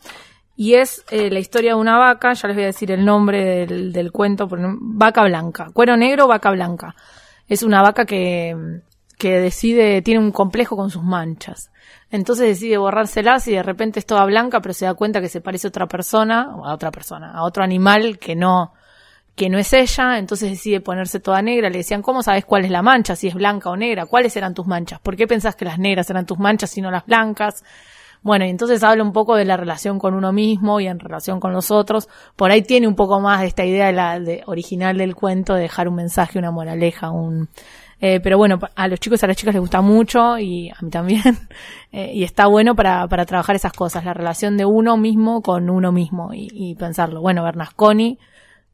Y 0.61 0.73
es 0.73 1.05
eh, 1.09 1.31
la 1.31 1.39
historia 1.39 1.71
de 1.71 1.79
una 1.79 1.97
vaca, 1.97 2.33
ya 2.33 2.49
les 2.49 2.57
voy 2.57 2.63
a 2.63 2.67
decir 2.67 2.91
el 2.91 3.05
nombre 3.05 3.65
del, 3.65 3.93
del 3.93 4.11
cuento, 4.11 4.45
vaca 4.51 5.23
blanca, 5.23 5.69
cuero 5.71 5.95
negro, 5.95 6.27
vaca 6.27 6.51
blanca. 6.51 6.97
Es 7.47 7.63
una 7.63 7.81
vaca 7.81 8.03
que, 8.03 8.81
que 9.17 9.39
decide, 9.39 10.01
tiene 10.01 10.19
un 10.19 10.33
complejo 10.33 10.75
con 10.75 10.89
sus 10.89 11.01
manchas. 11.01 11.71
Entonces 12.11 12.45
decide 12.45 12.77
borrárselas 12.77 13.47
y 13.47 13.53
de 13.53 13.63
repente 13.63 13.99
es 13.99 14.05
toda 14.05 14.25
blanca, 14.25 14.59
pero 14.59 14.73
se 14.73 14.83
da 14.83 14.95
cuenta 14.95 15.21
que 15.21 15.29
se 15.29 15.39
parece 15.39 15.67
a 15.67 15.69
otra 15.69 15.87
persona, 15.87 16.51
a 16.51 16.73
otra 16.73 16.91
persona, 16.91 17.31
a 17.31 17.43
otro 17.43 17.63
animal 17.63 18.19
que 18.19 18.35
no, 18.35 18.73
que 19.35 19.47
no 19.47 19.59
es 19.59 19.71
ella, 19.71 20.17
entonces 20.17 20.49
decide 20.49 20.81
ponerse 20.81 21.21
toda 21.21 21.41
negra. 21.41 21.69
Le 21.69 21.77
decían, 21.77 22.01
¿cómo 22.01 22.21
sabes 22.21 22.43
cuál 22.43 22.65
es 22.65 22.71
la 22.71 22.81
mancha? 22.81 23.15
Si 23.15 23.29
es 23.29 23.33
blanca 23.33 23.69
o 23.69 23.77
negra. 23.77 24.07
¿Cuáles 24.07 24.35
eran 24.35 24.53
tus 24.53 24.67
manchas? 24.67 24.99
¿Por 24.99 25.15
qué 25.15 25.25
pensás 25.25 25.55
que 25.55 25.63
las 25.63 25.79
negras 25.79 26.09
eran 26.09 26.25
tus 26.25 26.37
manchas 26.37 26.77
y 26.77 26.81
no 26.81 26.91
las 26.91 27.05
blancas? 27.05 27.63
Bueno, 28.21 28.45
y 28.45 28.49
entonces 28.49 28.83
habla 28.83 29.03
un 29.03 29.13
poco 29.13 29.35
de 29.35 29.45
la 29.45 29.57
relación 29.57 29.99
con 29.99 30.13
uno 30.13 30.33
mismo 30.33 30.79
y 30.79 30.87
en 30.87 30.99
relación 30.99 31.39
con 31.39 31.53
los 31.53 31.71
otros. 31.71 32.09
Por 32.35 32.51
ahí 32.51 32.61
tiene 32.61 32.87
un 32.87 32.95
poco 32.95 33.19
más 33.19 33.41
de 33.41 33.47
esta 33.47 33.65
idea 33.65 33.87
de 33.87 33.93
la 33.93 34.19
de, 34.19 34.43
original 34.45 34.97
del 34.97 35.15
cuento 35.15 35.53
de 35.53 35.61
dejar 35.61 35.87
un 35.87 35.95
mensaje, 35.95 36.37
una 36.39 36.51
moraleja, 36.51 37.11
un 37.11 37.49
eh, 38.01 38.21
pero 38.21 38.37
bueno, 38.37 38.59
a 38.75 38.87
los 38.87 38.99
chicos 38.99 39.21
y 39.21 39.25
a 39.25 39.27
las 39.27 39.35
chicas 39.35 39.53
les 39.53 39.61
gusta 39.61 39.81
mucho 39.81 40.37
y 40.37 40.69
a 40.69 40.77
mí 40.81 40.89
también. 40.89 41.21
Eh, 41.91 42.11
y 42.13 42.23
está 42.23 42.45
bueno 42.45 42.75
para, 42.75 43.07
para 43.07 43.25
trabajar 43.25 43.55
esas 43.55 43.73
cosas, 43.73 44.05
la 44.05 44.13
relación 44.13 44.57
de 44.57 44.63
uno 44.63 44.95
mismo 44.95 45.41
con 45.41 45.71
uno 45.71 45.91
mismo 45.91 46.35
y, 46.35 46.47
y 46.53 46.75
pensarlo. 46.75 47.19
Bueno, 47.19 47.43
Bernasconi, 47.43 48.19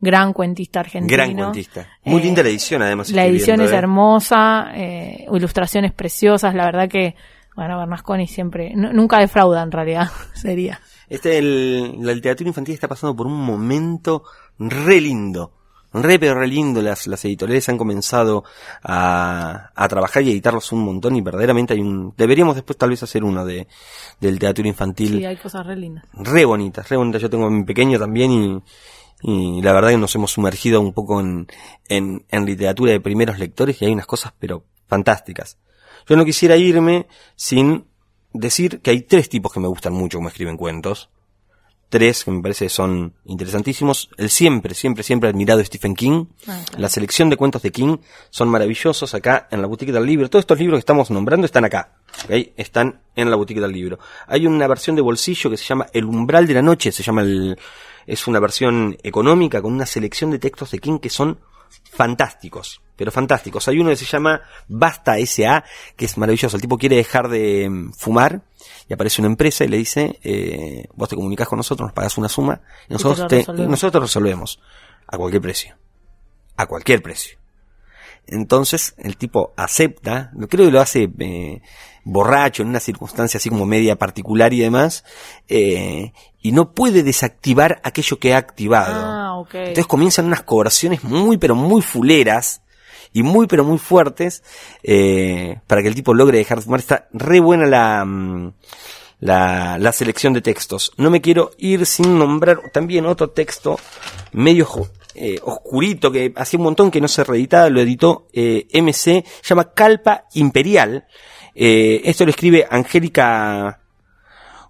gran 0.01 0.34
cuentista 0.34 0.81
argentino. 0.81 1.15
Gran 1.15 1.34
cuentista. 1.34 1.88
Muy 2.03 2.21
Eh, 2.21 2.23
linda 2.25 2.43
la 2.43 2.49
edición, 2.49 2.81
además. 2.81 3.10
La 3.12 3.25
edición 3.25 3.58
viendo, 3.58 3.65
es 3.65 3.71
¿eh? 3.71 3.77
hermosa, 3.77 4.71
eh, 4.75 5.25
ilustraciones 5.34 5.93
preciosas, 5.93 6.53
la 6.55 6.65
verdad 6.65 6.89
que, 6.89 7.15
bueno, 7.55 7.77
Bernasconi 7.79 8.27
siempre, 8.27 8.73
nu- 8.75 8.91
nunca 8.93 9.19
defrauda 9.19 9.63
en 9.63 9.71
realidad, 9.71 10.09
sería. 10.33 10.79
Este, 11.09 11.37
el- 11.37 11.97
la 12.05 12.13
literatura 12.13 12.47
infantil 12.49 12.73
está 12.75 12.87
pasando 12.87 13.15
por 13.15 13.27
un 13.27 13.37
momento 13.45 14.23
re 14.59 14.99
lindo. 15.01 15.51
Re 15.93 16.19
pero 16.19 16.35
re 16.37 16.47
lindo. 16.47 16.81
Las, 16.81 17.07
las 17.07 17.23
editoriales 17.23 17.69
han 17.69 17.77
comenzado 17.77 18.43
a, 18.83 19.71
a 19.73 19.87
trabajar 19.87 20.23
y 20.23 20.31
editarlos 20.31 20.71
un 20.73 20.83
montón 20.83 21.15
y 21.15 21.21
verdaderamente 21.21 21.73
hay 21.73 21.79
un... 21.79 22.13
Deberíamos 22.17 22.55
después 22.55 22.77
tal 22.77 22.89
vez 22.89 23.01
hacer 23.03 23.23
uno 23.23 23.45
de, 23.45 23.67
de 24.19 24.31
literatura 24.31 24.67
infantil. 24.67 25.19
Sí, 25.19 25.25
hay 25.25 25.37
cosas 25.37 25.65
re 25.65 25.75
lindas. 25.77 26.03
re 26.13 26.43
bonitas, 26.43 26.89
re 26.89 26.97
bonitas. 26.97 27.21
Yo 27.21 27.29
tengo 27.29 27.45
a 27.45 27.49
mi 27.49 27.63
pequeño 27.63 27.97
también 27.97 28.31
y, 28.31 28.61
y 29.21 29.61
la 29.61 29.71
verdad 29.71 29.89
que 29.91 29.97
nos 29.97 30.13
hemos 30.15 30.31
sumergido 30.31 30.81
un 30.81 30.91
poco 30.91 31.21
en, 31.21 31.47
en, 31.87 32.25
en 32.29 32.45
literatura 32.45 32.91
de 32.91 32.99
primeros 32.99 33.39
lectores 33.39 33.81
y 33.81 33.85
hay 33.85 33.93
unas 33.93 34.05
cosas 34.07 34.33
pero 34.37 34.63
fantásticas. 34.87 35.57
Yo 36.07 36.15
no 36.15 36.25
quisiera 36.25 36.57
irme 36.57 37.07
sin 37.35 37.85
decir 38.33 38.81
que 38.81 38.91
hay 38.91 39.01
tres 39.01 39.29
tipos 39.29 39.51
que 39.51 39.59
me 39.59 39.67
gustan 39.67 39.93
mucho 39.93 40.17
como 40.17 40.29
escriben 40.29 40.57
cuentos. 40.57 41.09
Tres 41.89 42.23
que 42.23 42.31
me 42.31 42.41
parece 42.41 42.67
son 42.67 43.13
interesantísimos. 43.25 44.09
El 44.17 44.29
siempre, 44.29 44.73
siempre, 44.73 45.03
siempre 45.03 45.29
admirado 45.29 45.63
Stephen 45.63 45.95
King. 45.95 46.25
Ah, 46.47 46.61
claro. 46.65 46.81
La 46.81 46.89
selección 46.89 47.29
de 47.29 47.37
cuentos 47.37 47.61
de 47.61 47.71
King 47.71 47.97
son 48.31 48.49
maravillosos 48.49 49.13
acá 49.13 49.47
en 49.51 49.61
la 49.61 49.67
boutique 49.67 49.91
del 49.91 50.05
libro. 50.05 50.29
Todos 50.29 50.43
estos 50.43 50.59
libros 50.59 50.77
que 50.77 50.79
estamos 50.79 51.11
nombrando 51.11 51.45
están 51.45 51.63
acá. 51.63 51.93
Están 52.27 53.01
en 53.15 53.29
la 53.29 53.35
boutique 53.35 53.61
del 53.61 53.71
libro. 53.71 53.99
Hay 54.27 54.47
una 54.47 54.67
versión 54.67 54.95
de 54.95 55.03
bolsillo 55.03 55.49
que 55.49 55.57
se 55.57 55.65
llama 55.65 55.87
El 55.93 56.05
umbral 56.05 56.47
de 56.47 56.55
la 56.55 56.61
noche. 56.61 56.91
Se 56.91 57.03
llama 57.03 57.21
el, 57.21 57.57
es 58.07 58.27
una 58.27 58.39
versión 58.39 58.97
económica 59.03 59.61
con 59.61 59.73
una 59.73 59.85
selección 59.85 60.31
de 60.31 60.39
textos 60.39 60.71
de 60.71 60.79
King 60.79 60.99
que 60.99 61.09
son 61.09 61.39
fantásticos. 61.91 62.81
Pero 62.95 63.12
fantásticos. 63.12 63.67
Hay 63.67 63.79
uno 63.79 63.89
que 63.89 63.95
se 63.97 64.05
llama 64.05 64.41
Basta 64.67 65.17
S.A. 65.17 65.63
que 65.95 66.05
es 66.05 66.17
maravilloso. 66.17 66.55
El 66.55 66.62
tipo 66.62 66.77
quiere 66.77 66.95
dejar 66.95 67.27
de 67.29 67.69
mm, 67.69 67.91
fumar 67.93 68.41
y 68.88 68.93
aparece 68.93 69.21
una 69.21 69.29
empresa 69.29 69.65
y 69.65 69.67
le 69.67 69.77
dice, 69.77 70.19
eh, 70.23 70.88
vos 70.93 71.10
te 71.10 71.15
comunicas 71.15 71.47
con 71.47 71.58
nosotros, 71.58 71.88
nos 71.88 71.93
pagas 71.93 72.17
una 72.17 72.29
suma 72.29 72.62
y 72.86 72.88
te 72.89 72.93
nosotros, 72.93 73.19
lo 73.19 73.27
te- 73.27 73.38
resolvemos. 73.38 73.69
nosotros 73.71 74.03
resolvemos 74.03 74.60
a 75.08 75.17
cualquier 75.17 75.41
precio. 75.41 75.75
A 76.58 76.65
cualquier 76.67 77.01
precio. 77.01 77.38
Entonces 78.27 78.95
el 78.97 79.17
tipo 79.17 79.53
acepta, 79.55 80.31
creo 80.49 80.65
que 80.65 80.71
lo 80.71 80.81
hace 80.81 81.10
eh, 81.19 81.62
borracho 82.03 82.63
en 82.63 82.69
una 82.69 82.79
circunstancia 82.79 83.38
así 83.38 83.49
como 83.49 83.65
media 83.65 83.97
particular 83.97 84.51
y 84.53 84.60
demás, 84.60 85.03
eh, 85.47 86.12
y 86.41 86.51
no 86.51 86.71
puede 86.73 87.03
desactivar 87.03 87.81
aquello 87.84 88.17
que 88.17 88.34
ha 88.34 88.38
activado. 88.38 89.03
Ah. 89.05 89.43
Entonces 89.53 89.86
comienzan 89.86 90.25
unas 90.25 90.41
cobraciones 90.43 91.03
muy 91.03 91.38
pero 91.38 91.53
muy 91.55 91.81
fuleras 91.84 92.62
y 93.15 93.23
muy 93.23 93.47
pero 93.47 93.63
muy 93.63 93.78
fuertes 93.80 94.43
eh, 94.84 95.60
para 95.67 95.82
que 95.82 95.88
el 95.88 95.95
tipo 95.95 96.13
logre 96.13 96.38
dejar 96.38 96.60
de 96.60 96.65
fumar. 96.65 96.80
Está 96.82 97.08
re 97.13 97.39
buena 97.39 97.65
la, 97.65 98.04
mm, 98.06 98.54
la, 99.21 99.78
la 99.80 99.91
selección 99.93 100.34
de 100.34 100.41
textos. 100.41 100.91
No 100.97 101.10
me 101.10 101.21
quiero 101.21 101.51
ir 101.58 101.86
sin 101.86 102.19
nombrar 102.19 102.60
también 102.73 103.06
otro 103.06 103.30
texto 103.30 103.80
medio 104.34 104.67
eh, 105.15 105.39
oscurito 105.43 106.12
que 106.12 106.34
hacía 106.36 106.58
un 106.60 106.65
montón 106.65 106.91
que 106.91 106.99
no 106.99 107.08
se 107.08 107.23
reeditaba, 107.23 107.69
lo 107.69 107.80
editó 107.80 108.28
eh, 108.34 108.67
MC, 108.73 109.23
llama 109.43 109.71
Calpa 109.73 110.25
Imperial. 110.34 111.06
Eh, 111.56 112.01
esto 112.04 112.25
lo 112.25 112.32
escribe 112.32 112.67
Angélica 112.69 113.80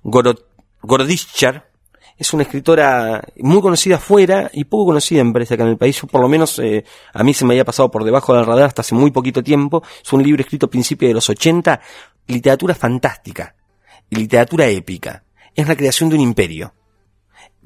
Gorod- 0.04 0.44
Gorodischar. 0.84 1.68
Es 2.18 2.34
una 2.34 2.44
escritora 2.44 3.22
muy 3.38 3.62
conocida 3.62 3.96
afuera 3.96 4.50
y 4.54 4.64
poco 4.64 4.86
conocida 4.86 5.24
me 5.24 5.34
parece 5.34 5.56
acá 5.56 5.64
en 5.64 5.70
el 5.70 5.78
país. 5.78 6.00
Yo 6.02 6.08
por 6.08 6.22
lo 6.22 6.30
menos 6.30 6.60
eh, 6.60 6.86
a 7.14 7.24
mí 7.24 7.34
se 7.34 7.44
me 7.44 7.54
había 7.54 7.66
pasado 7.66 7.92
por 7.92 8.06
debajo 8.06 8.34
del 8.34 8.46
radar 8.46 8.66
hasta 8.66 8.82
hace 8.82 8.96
muy 8.96 9.12
poquito 9.12 9.44
tiempo. 9.44 9.84
Es 10.04 10.14
un 10.14 10.24
libro 10.24 10.42
escrito 10.42 10.68
a 10.68 10.70
principios 10.70 11.10
de 11.10 11.14
los 11.14 11.30
80. 11.30 11.80
Literatura 12.28 12.74
fantástica. 12.74 13.56
Y 14.10 14.16
literatura 14.16 14.68
épica. 14.68 15.24
Es 15.54 15.68
la 15.68 15.76
creación 15.76 16.10
de 16.10 16.16
un 16.16 16.22
imperio. 16.22 16.74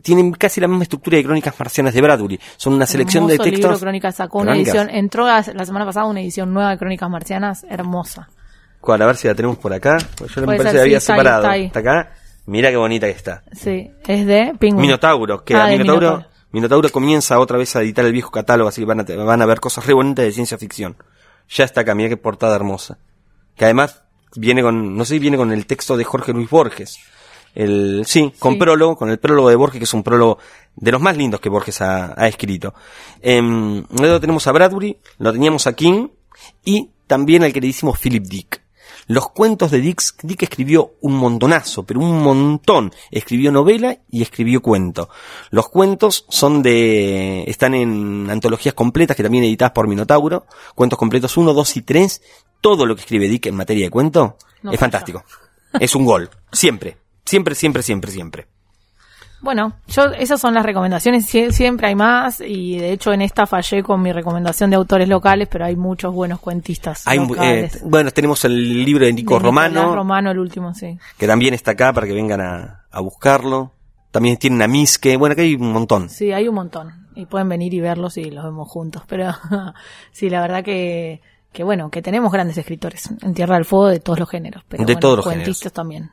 Tienen 0.02 0.32
casi 0.32 0.62
la 0.62 0.68
misma 0.68 0.84
estructura 0.84 1.18
de 1.18 1.24
Crónicas 1.26 1.54
Marcianas 1.60 1.94
de 1.94 2.02
Bradbury. 2.02 2.40
Son 2.58 2.74
una 2.74 2.86
selección 2.86 3.28
de 3.28 3.34
Hermoso 3.34 3.50
libro, 3.50 3.68
textos. 3.68 3.82
Crónicas 3.82 4.16
sacó 4.16 4.40
una 4.40 4.56
edición, 4.56 4.90
entró 4.90 5.28
la, 5.28 5.44
semana 5.44 5.86
pasada 5.86 6.06
una 6.06 6.22
edición 6.22 6.54
nueva 6.54 6.72
de 6.72 6.78
Crónicas 6.78 7.10
Marcianas, 7.10 7.66
hermosa. 7.70 8.30
¿Cuál? 8.80 9.02
A 9.02 9.08
ver 9.08 9.18
si 9.18 9.28
la 9.28 9.36
tenemos 9.36 9.58
por 9.58 9.74
acá. 9.74 9.98
Yo 10.34 10.42
me 10.42 10.58
parece 10.58 10.76
que 10.76 10.82
había 10.82 11.00
separado. 11.02 11.44
está 11.44 11.52
ahí. 11.52 11.66
Está 11.66 11.80
acá. 11.80 12.14
Mira 12.50 12.70
qué 12.70 12.78
bonita 12.78 13.06
que 13.08 13.14
está. 13.14 13.44
Sí, 13.52 13.92
es 14.08 14.26
de 14.26 14.54
Penguin. 14.60 14.82
Minotauro, 14.82 15.44
que 15.44 15.54
Ah, 15.56 15.66
a 15.66 15.68
Minotauro, 15.70 16.00
Minotauro. 16.08 16.30
Minotauro 16.52 16.90
comienza 16.90 17.40
otra 17.40 17.58
vez 17.58 17.76
a 17.76 17.82
editar 17.82 18.04
el 18.06 18.12
viejo 18.12 18.32
catálogo, 18.32 18.70
así 18.70 18.82
que 18.82 18.86
van 18.86 19.00
a, 19.02 19.06
te- 19.06 19.16
van 19.16 19.42
a 19.42 19.46
ver 19.46 19.60
cosas 19.60 19.86
re 19.86 19.94
bonitas 19.94 20.26
de 20.26 20.32
ciencia 20.32 20.58
ficción. 20.58 20.98
Ya 21.50 21.64
está 21.64 21.82
acá, 21.82 21.94
mira 21.96 22.10
qué 22.10 22.18
portada 22.18 22.56
hermosa. 22.56 22.98
Que 23.56 23.66
además 23.66 24.02
viene 24.36 24.62
con, 24.62 24.96
no 24.98 25.06
sé 25.06 25.16
si 25.16 25.20
viene 25.20 25.38
con 25.38 25.52
el 25.52 25.66
texto 25.66 25.96
de 25.98 26.04
Jorge 26.04 26.34
Luis 26.34 26.50
Borges. 26.50 26.98
El, 27.56 28.04
sí, 28.06 28.32
con 28.40 28.54
Sí. 28.54 28.60
prólogo, 28.60 28.96
con 28.96 29.10
el 29.10 29.18
prólogo 29.20 29.50
de 29.50 29.56
Borges, 29.56 29.80
que 29.80 29.84
es 29.86 29.94
un 29.94 30.04
prólogo 30.04 30.38
de 30.76 30.92
los 30.92 31.02
más 31.02 31.18
lindos 31.18 31.40
que 31.40 31.50
Borges 31.50 31.82
ha, 31.82 32.14
ha 32.20 32.28
escrito. 32.28 32.74
Em, 33.22 33.84
luego 34.00 34.20
tenemos 34.20 34.46
a 34.48 34.52
Bradbury, 34.52 34.98
lo 35.18 35.32
teníamos 35.34 35.66
a 35.68 35.74
King, 35.74 36.08
y 36.64 36.90
también 37.08 37.44
al 37.44 37.52
queridísimo 37.54 37.94
Philip 37.94 38.24
Dick. 38.24 38.59
Los 39.10 39.32
cuentos 39.32 39.72
de 39.72 39.82
Dick, 39.82 40.04
Dick 40.22 40.44
escribió 40.44 40.94
un 41.02 41.16
montonazo, 41.16 41.82
pero 41.82 42.00
un 42.00 42.22
montón. 42.22 42.94
Escribió 43.10 43.52
novela 43.52 43.98
y 44.08 44.22
escribió 44.22 44.62
cuento. 44.62 45.10
Los 45.50 45.68
cuentos 45.70 46.26
son 46.30 46.62
de, 46.62 47.44
están 47.48 47.74
en 47.74 48.30
antologías 48.30 48.76
completas 48.76 49.18
que 49.18 49.24
también 49.24 49.46
editadas 49.46 49.74
por 49.74 49.88
Minotauro. 49.88 50.46
Cuentos 50.76 51.00
completos 51.00 51.36
1, 51.38 51.56
2 51.56 51.78
y 51.78 51.82
3. 51.82 52.22
Todo 52.62 52.86
lo 52.86 52.94
que 52.96 53.02
escribe 53.02 53.28
Dick 53.28 53.48
en 53.48 53.56
materia 53.56 53.86
de 53.86 53.90
cuento 53.90 54.38
No 54.62 54.72
es 54.72 54.80
fantástico. 54.80 55.24
Es 55.80 55.96
un 55.96 56.06
gol. 56.06 56.30
Siempre. 56.52 56.98
Siempre, 57.26 57.56
siempre, 57.56 57.82
siempre, 57.82 58.12
siempre. 58.12 58.48
Bueno, 59.42 59.74
yo 59.88 60.06
esas 60.18 60.42
son 60.42 60.54
las 60.54 60.66
recomendaciones, 60.66 61.26
Sie- 61.26 61.52
siempre 61.52 61.88
hay 61.88 61.96
más 61.96 62.42
y 62.42 62.78
de 62.78 62.92
hecho 62.92 63.14
en 63.14 63.22
esta 63.22 63.48
fallé 63.48 63.82
con 63.84 64.02
mi 64.02 64.12
recomendación 64.12 64.70
de 64.70 64.76
autores 64.76 65.08
locales, 65.08 65.48
pero 65.50 65.66
hay 65.66 65.76
muchos 65.76 66.14
buenos 66.14 66.40
cuentistas 66.40 67.08
Hay, 67.08 67.20
eh, 67.42 67.70
bueno, 67.86 68.12
tenemos 68.12 68.44
el 68.46 68.84
libro 68.84 69.06
de 69.06 69.14
Nico 69.14 69.36
De 69.36 69.40
Nicolás 69.40 69.72
Romano, 69.74 69.96
Romano, 69.96 70.32
el 70.32 70.40
último, 70.40 70.74
sí. 70.74 70.98
que 71.18 71.28
también 71.28 71.54
está 71.54 71.72
acá 71.72 71.94
para 71.94 72.06
que 72.08 72.14
vengan 72.14 72.42
a, 72.42 72.86
a 72.92 73.00
buscarlo. 73.02 73.72
También 74.12 74.38
tiene 74.38 74.56
una 74.56 74.68
Misque. 74.68 75.18
Bueno, 75.18 75.34
acá 75.34 75.44
hay 75.44 75.54
un 75.54 75.72
montón. 75.72 76.10
Sí, 76.10 76.32
hay 76.32 76.48
un 76.48 76.56
montón. 76.56 77.08
Y 77.14 77.28
pueden 77.28 77.48
venir 77.48 77.74
y 77.76 77.80
verlos 77.80 78.18
y 78.18 78.32
los 78.32 78.44
vemos 78.44 78.68
juntos. 78.68 79.04
Pero 79.08 79.32
sí, 80.12 80.32
la 80.32 80.42
verdad 80.42 80.64
que, 80.64 81.22
que 81.54 81.64
bueno, 81.64 81.92
que 81.92 82.02
tenemos 82.02 82.32
grandes 82.32 82.58
escritores 82.58 83.08
en 83.22 83.34
Tierra 83.36 83.54
del 83.56 83.66
Fuego 83.66 83.88
de 83.88 84.00
todos 84.00 84.18
los 84.18 84.28
géneros. 84.28 84.64
Pero 84.68 84.82
De 84.82 84.86
bueno, 84.94 85.00
todos 85.00 85.18
los 85.18 85.26
cuentistas 85.26 85.72
también. 85.74 86.10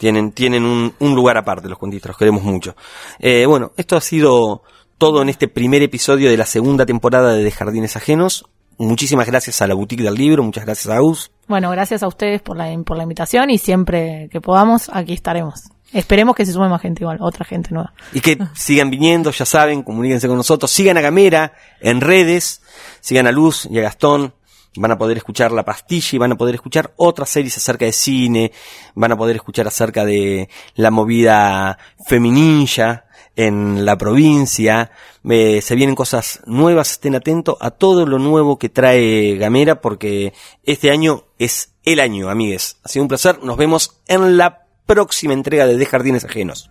Tienen, 0.00 0.32
tienen 0.32 0.64
un, 0.64 0.94
un 0.98 1.14
lugar 1.14 1.36
aparte 1.36 1.68
los 1.68 1.76
cuentistas, 1.76 2.08
los 2.08 2.16
queremos 2.16 2.42
mucho. 2.42 2.74
Eh, 3.18 3.44
bueno, 3.44 3.72
esto 3.76 3.98
ha 3.98 4.00
sido 4.00 4.62
todo 4.96 5.20
en 5.20 5.28
este 5.28 5.46
primer 5.46 5.82
episodio 5.82 6.30
de 6.30 6.38
la 6.38 6.46
segunda 6.46 6.86
temporada 6.86 7.34
de 7.34 7.44
De 7.44 7.50
Jardines 7.50 7.96
Ajenos. 7.96 8.46
Muchísimas 8.78 9.26
gracias 9.26 9.60
a 9.60 9.66
la 9.66 9.74
Boutique 9.74 10.02
del 10.02 10.14
Libro, 10.14 10.42
muchas 10.42 10.64
gracias 10.64 10.88
a 10.88 10.96
Aus. 10.96 11.30
Bueno, 11.48 11.70
gracias 11.70 12.02
a 12.02 12.08
ustedes 12.08 12.40
por 12.40 12.56
la, 12.56 12.74
por 12.82 12.96
la 12.96 13.02
invitación 13.02 13.50
y 13.50 13.58
siempre 13.58 14.30
que 14.32 14.40
podamos, 14.40 14.88
aquí 14.90 15.12
estaremos. 15.12 15.64
Esperemos 15.92 16.34
que 16.34 16.46
se 16.46 16.52
sume 16.52 16.70
más 16.70 16.80
gente 16.80 17.02
igual, 17.02 17.18
otra 17.20 17.44
gente 17.44 17.68
nueva. 17.72 17.92
Y 18.14 18.22
que 18.22 18.38
sigan 18.54 18.88
viniendo, 18.88 19.32
ya 19.32 19.44
saben, 19.44 19.82
comuníquense 19.82 20.28
con 20.28 20.38
nosotros, 20.38 20.70
sigan 20.70 20.96
a 20.96 21.02
Gamera 21.02 21.52
en 21.82 22.00
redes, 22.00 22.62
sigan 23.00 23.26
a 23.26 23.32
Luz 23.32 23.68
y 23.70 23.78
a 23.78 23.82
Gastón, 23.82 24.32
van 24.76 24.92
a 24.92 24.98
poder 24.98 25.16
escuchar 25.16 25.52
La 25.52 25.64
Pastilla 25.64 26.08
y 26.12 26.18
van 26.18 26.32
a 26.32 26.36
poder 26.36 26.54
escuchar 26.54 26.92
otras 26.96 27.30
series 27.30 27.56
acerca 27.56 27.84
de 27.84 27.92
cine, 27.92 28.52
van 28.94 29.12
a 29.12 29.16
poder 29.16 29.36
escuchar 29.36 29.66
acerca 29.66 30.04
de 30.04 30.48
la 30.74 30.90
movida 30.90 31.78
feminilla 32.06 33.06
en 33.36 33.84
la 33.84 33.96
provincia, 33.96 34.90
eh, 35.28 35.60
se 35.62 35.74
vienen 35.74 35.94
cosas 35.94 36.40
nuevas, 36.46 36.92
estén 36.92 37.14
atentos 37.14 37.56
a 37.60 37.70
todo 37.70 38.06
lo 38.06 38.18
nuevo 38.18 38.58
que 38.58 38.68
trae 38.68 39.36
Gamera 39.36 39.80
porque 39.80 40.32
este 40.64 40.90
año 40.90 41.24
es 41.38 41.72
el 41.84 42.00
año, 42.00 42.28
amigues. 42.28 42.78
Ha 42.84 42.88
sido 42.88 43.04
un 43.04 43.08
placer, 43.08 43.42
nos 43.42 43.56
vemos 43.56 44.00
en 44.08 44.36
la 44.36 44.66
próxima 44.86 45.32
entrega 45.32 45.66
de 45.66 45.76
De 45.76 45.86
Jardines 45.86 46.24
Ajenos. 46.24 46.70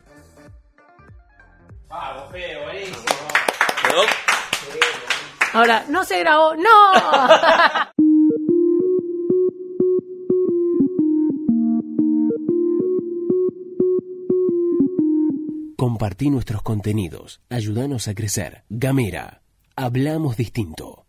Ahora, 5.59 5.83
no 5.89 6.05
se 6.05 6.17
grabó, 6.19 6.55
no. 6.55 6.63
Compartí 15.75 16.29
nuestros 16.29 16.61
contenidos. 16.61 17.41
Ayúdanos 17.49 18.07
a 18.07 18.15
crecer. 18.15 18.63
Gamera. 18.69 19.41
Hablamos 19.75 20.37
distinto. 20.37 21.05